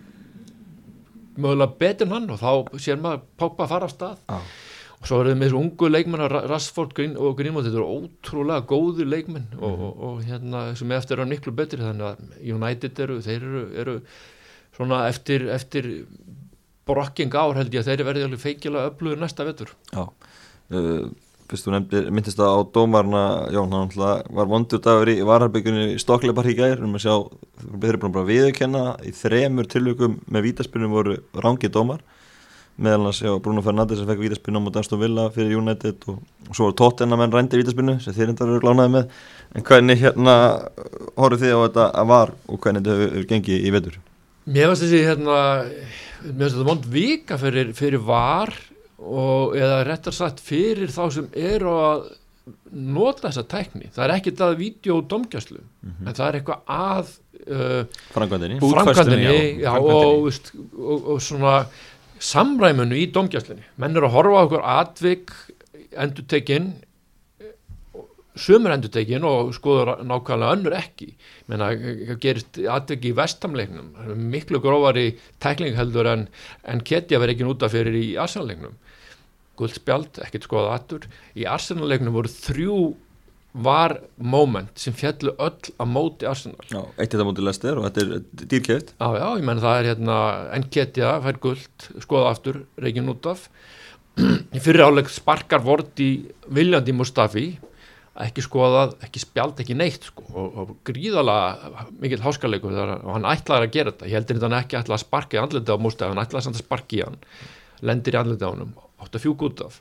[1.36, 2.32] mögulega betur en hann.
[2.34, 4.24] Og þá sér maður Pogba fara af stað.
[4.26, 4.40] Já.
[4.98, 8.64] og svo erum við með þessu ungu leikmenn Rassford Green, og Greenwood, þetta eru ótrúlega
[8.66, 9.46] góði leikmenn.
[9.60, 11.78] Og, og, og hérna sem eftir eru miklu betri.
[11.84, 13.94] Þannig að United eru, þeir eru, eru
[14.78, 15.92] svona eftir, eftir
[16.88, 19.72] brokking ár held ég að þeir verði alveg feikilega öflugur næsta vetur.
[19.92, 21.08] Já, uh,
[21.48, 23.22] fyrst þú nefndir, myndist það á dómarna,
[23.54, 23.90] Jón, hann
[24.36, 27.14] var vondur dagur í vararbyggunni í Stokkleipark í gær, um að sjá,
[27.64, 32.02] þeir eru bara viðurkenna í þremur tilvíkum með vítaspinnum voru rangi dómar,
[32.78, 36.20] meðal annars já, Bruno Fernandes sem fekk vítaspinnu á móti Aston Villa fyrir United og,
[36.46, 39.16] og svo var Tottenham en rændi vítaspinnu sem þeir endar eru glánaði með,
[39.56, 40.36] en hvernig hérna
[41.16, 43.98] horfðu þið á þetta að var og hvernig þetta hefur, hefur gengið í vetur?
[44.48, 45.38] Mér finnst þessi hérna
[46.24, 48.54] mér finnst þetta vond vika fyrir, fyrir var
[48.98, 52.08] og eða réttar sagt fyrir þá sem eru að
[52.72, 53.90] nota þessa tækni.
[53.92, 57.12] Það er ekkert að vídeo og domgjastlu en það er eitthvað að
[57.44, 58.58] uh, Frangvandinni?
[58.64, 60.28] Útfærslunni, framkvæmdini já, og,
[60.78, 61.54] og, og svona
[62.18, 65.34] samræmunu í domgjastlunni menn eru að horfa okkur atvik
[65.98, 66.72] endur tekinn
[68.40, 71.12] sömur endur tekinn og skoður nákvæmlega önnur ekki.
[71.50, 71.70] Menna,
[72.22, 75.10] gerist atvik í vestamleiknum miklu grófari
[75.42, 76.28] tækling heldur en,
[76.64, 78.78] en ketja verið ekki núta fyrir í arsenaleiknum
[79.58, 81.06] guldspjald, ekkert skoðað aftur.
[81.34, 82.78] Í arsenaleiknum voru þrjú
[83.58, 86.66] var moment sem fjallu öll að móti Arsenal.
[86.70, 88.92] Já, eitt þetta móti Lester og þetta er dýrkjöft.
[89.00, 90.18] Já, já, ég menn það er hérna
[90.58, 93.48] Enketja, fær guld, skoða aftur Reykján út af.
[94.18, 96.10] Í fyrir áleik sparkar vort í
[96.54, 97.48] Viljandi Mustafi
[98.24, 103.28] ekki skoðað, ekki spjald, ekki neitt sko, og, og gríðalega mikill háskaleikur þar, og hann
[103.30, 104.08] ætlaði að gera þetta.
[104.10, 106.98] Ég heldur þetta ekki ætlaði að sparka í andliti á Mustafi hann ætlaði að sparka
[106.98, 107.18] í hann.
[107.86, 109.78] Lendir í andliti á hann, átt að fjúk út af.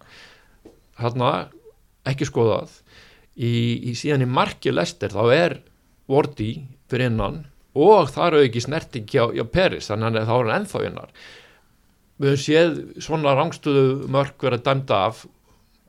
[1.01, 1.31] Þarna
[2.11, 2.77] ekki skoðað.
[3.37, 3.51] Í,
[3.89, 5.59] í síðan í marki Lester þá er
[6.07, 6.53] Vorti
[6.87, 7.41] fyrir innan
[7.77, 11.11] og það eru ekki snerting hjá, hjá Peris þannig að þá er hann ennþá innar.
[12.17, 15.25] Við höfum séð svona rangstöðu mörg vera dæmda af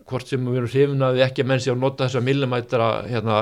[0.08, 2.88] hvort sem við erum hrifin að við ekki að menn sé að nota þessa millimætra
[3.08, 3.38] hérna,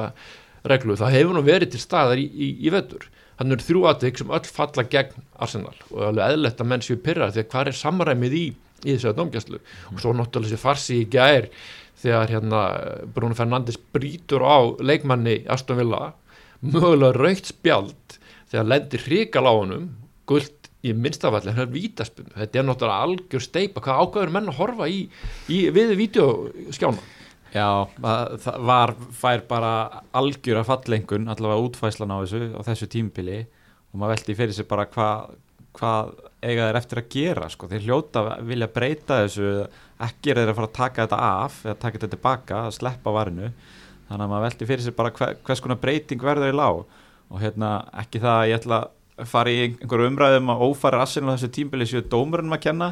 [0.66, 3.08] reglu, það hefur nú verið til staðar í, í, í vetur.
[3.36, 7.00] Þannig eru þrjú atvik sem öll falla gegn Arsenal og alveg eðlegt að menn séu
[7.04, 8.44] pyrra því að hvað er samræmið í,
[8.86, 9.60] í þessu domgjastlu
[9.92, 11.50] og svo náttúrulega þessi farsi í gær
[12.00, 12.62] þegar hérna
[13.12, 16.14] Bruno Fernandes brítur á leikmanni Aston Villa.
[16.64, 18.16] Mögulega raukt spjald
[18.48, 19.90] þegar lendir hrikal á honum
[20.86, 24.60] guld í minnstafalli, hann er vítaspunni þetta er náttúrulega algjör steipa hvað ákvæður menn að
[24.60, 25.04] horfa í,
[25.52, 27.12] í við vídeoskjána
[27.56, 29.72] Já, það, það var fær bara
[30.18, 34.68] algjör að fallengun allavega útfæslan á þessu á þessu tímpili og maður veldi fyrir sig
[34.68, 35.36] bara hvað
[35.76, 37.68] hvað eiga þeir eftir að gera sko.
[37.70, 39.50] þeir hljóta vilja breyta þessu
[40.06, 43.14] ekki er þeir að fara að taka þetta af eða taka þetta tilbaka, að sleppa
[43.14, 43.50] varinu.
[44.06, 46.82] Þannig að maður veldi fyrir sig bara hver, hvers konar breyting verður í lág.
[47.26, 47.70] Og hérna
[48.02, 48.92] ekki það að ég ætla að
[49.24, 52.90] fara í einhverju umræðum að ófæra rassinu á þessu tímbili séu dómurinn að kenna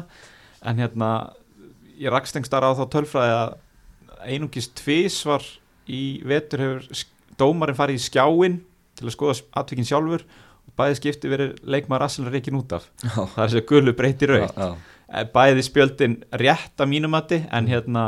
[0.65, 1.09] en hérna
[2.01, 3.53] ég rakst engstar á þá tölfræði að
[4.25, 5.45] einungis tvísvar
[5.85, 7.05] í vetur hefur
[7.37, 8.57] dómarinn farið í skjáin
[8.97, 10.25] til að skoða atvikin sjálfur
[10.75, 13.13] bæði skipti verið leikmaður Arsenal reikin út af Já.
[13.13, 14.95] það er þessi gullu breyti raut Já, já.
[15.05, 18.05] Eh, bæði spjöldin rétt að mínumati en hérna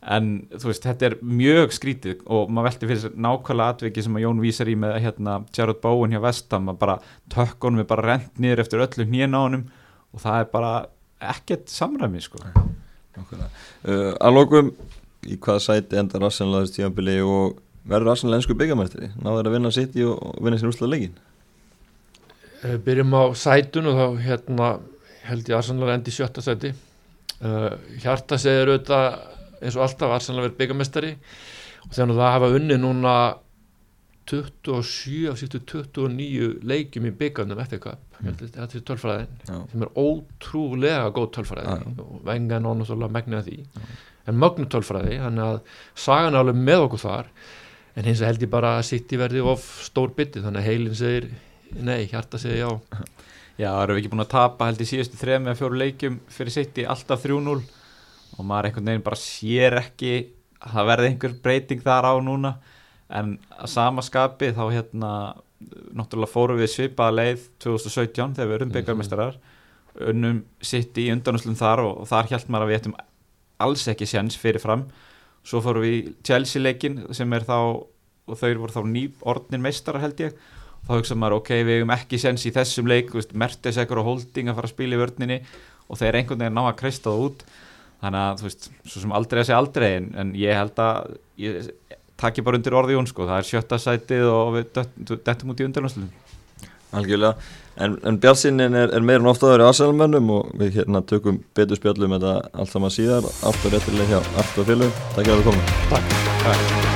[0.00, 4.16] en þú veist, þetta er mjög skrítið og maður velti fyrir sér nákvæmlega atviki sem
[4.16, 6.96] að Jón vísar í með hérna Jared Bowen hjá Vestam að bara
[7.34, 9.66] tökkunum er bara rent niður eftir öllu hnén á honum
[10.14, 10.72] og það er bara
[11.34, 12.40] ekkert samræmi sko.
[13.18, 13.50] Nákvæmlega.
[13.84, 14.70] Uh, að lokum
[15.28, 17.58] í hvaða sæti endar Arsenal aðeins tímabili og
[17.90, 21.18] verður Arsenal ennsku byggamæstri náður að vinna sitt í og, vinna sér úrslega leikin
[22.60, 24.66] Uh, byrjum á sætun og þá hérna
[25.24, 26.74] held ég Arsenal endi í sjötta sæti.
[27.40, 27.72] Uh,
[28.02, 29.06] hjarta segir auðvitað
[29.60, 31.14] eins og alltaf Arsenal verið byggamestari
[31.86, 33.14] og þannig að það hafa unni núna
[34.30, 38.36] 27 af sístu 29 leikjum í byggarnum FA Cup, mm.
[38.42, 39.56] þetta er tölfræðin Já.
[39.72, 41.72] sem er ótrúlega góð tölfræði.
[41.72, 42.04] Já, já.
[42.04, 43.88] og vengan og svolítið megnið að því.
[44.30, 45.58] En mögnu tölfræði, þannig að
[46.04, 47.32] sagan er alveg með okkur þar.
[47.98, 51.26] En hins held ég bara að City verði of stór bytti, þannig að heilin segir
[51.80, 52.70] nei, hjarta segir já.
[53.58, 56.20] Já, það eru við ekki búin að tapa held í síðustu þrejum eða fjóru leikjum
[56.32, 57.58] fyrir sitt í alltaf 3-0
[58.40, 60.14] og maður einhvern veginn bara sér ekki
[60.60, 62.54] að það verði einhver breyting þar á núna.
[63.10, 65.12] En að sama skapi þá hérna
[65.92, 69.38] náttúrulega fórum við svipaða leið 2017 þegar við erum byggarmestarar
[70.10, 72.98] unnum sitt í undanúslum þar og, og þar held maður að við ættum
[73.60, 74.86] alls ekki séns fyrir fram
[75.46, 77.56] svo fórum við í Chelsea leikin sem er þá
[78.30, 80.36] og þau voru þá ný orðnin meistarar held ég.
[80.86, 84.06] Þá hugsa maður ok, við hefum ekki sens í þessum leik, þú veist, Mertesekur og
[84.06, 85.38] Holding að fara að spila í vörninni.
[85.90, 87.44] Og þeir einhvern veginn ná að kreista það út
[88.00, 91.14] þannig að, þú veist, svo sem aldrei að segja aldrei en, en ég held að
[91.40, 91.70] ég
[92.20, 95.62] takki bara undir orði Jón, sko, það er sjötta sætið og við dett- dettum út
[95.62, 96.10] í undanlöfslunum
[96.90, 97.34] algjörlega.
[97.80, 101.38] En, en Bjartsinnin er, er meira en ofta aður í Arsenalmönnum og við hérna tökum
[101.56, 103.30] betur spjöllum þetta allt saman síðar.
[103.46, 104.20] Allt og réttilega hjá
[104.58, 105.68] og félug Takk fyrir að koma.
[105.92, 106.89] Takk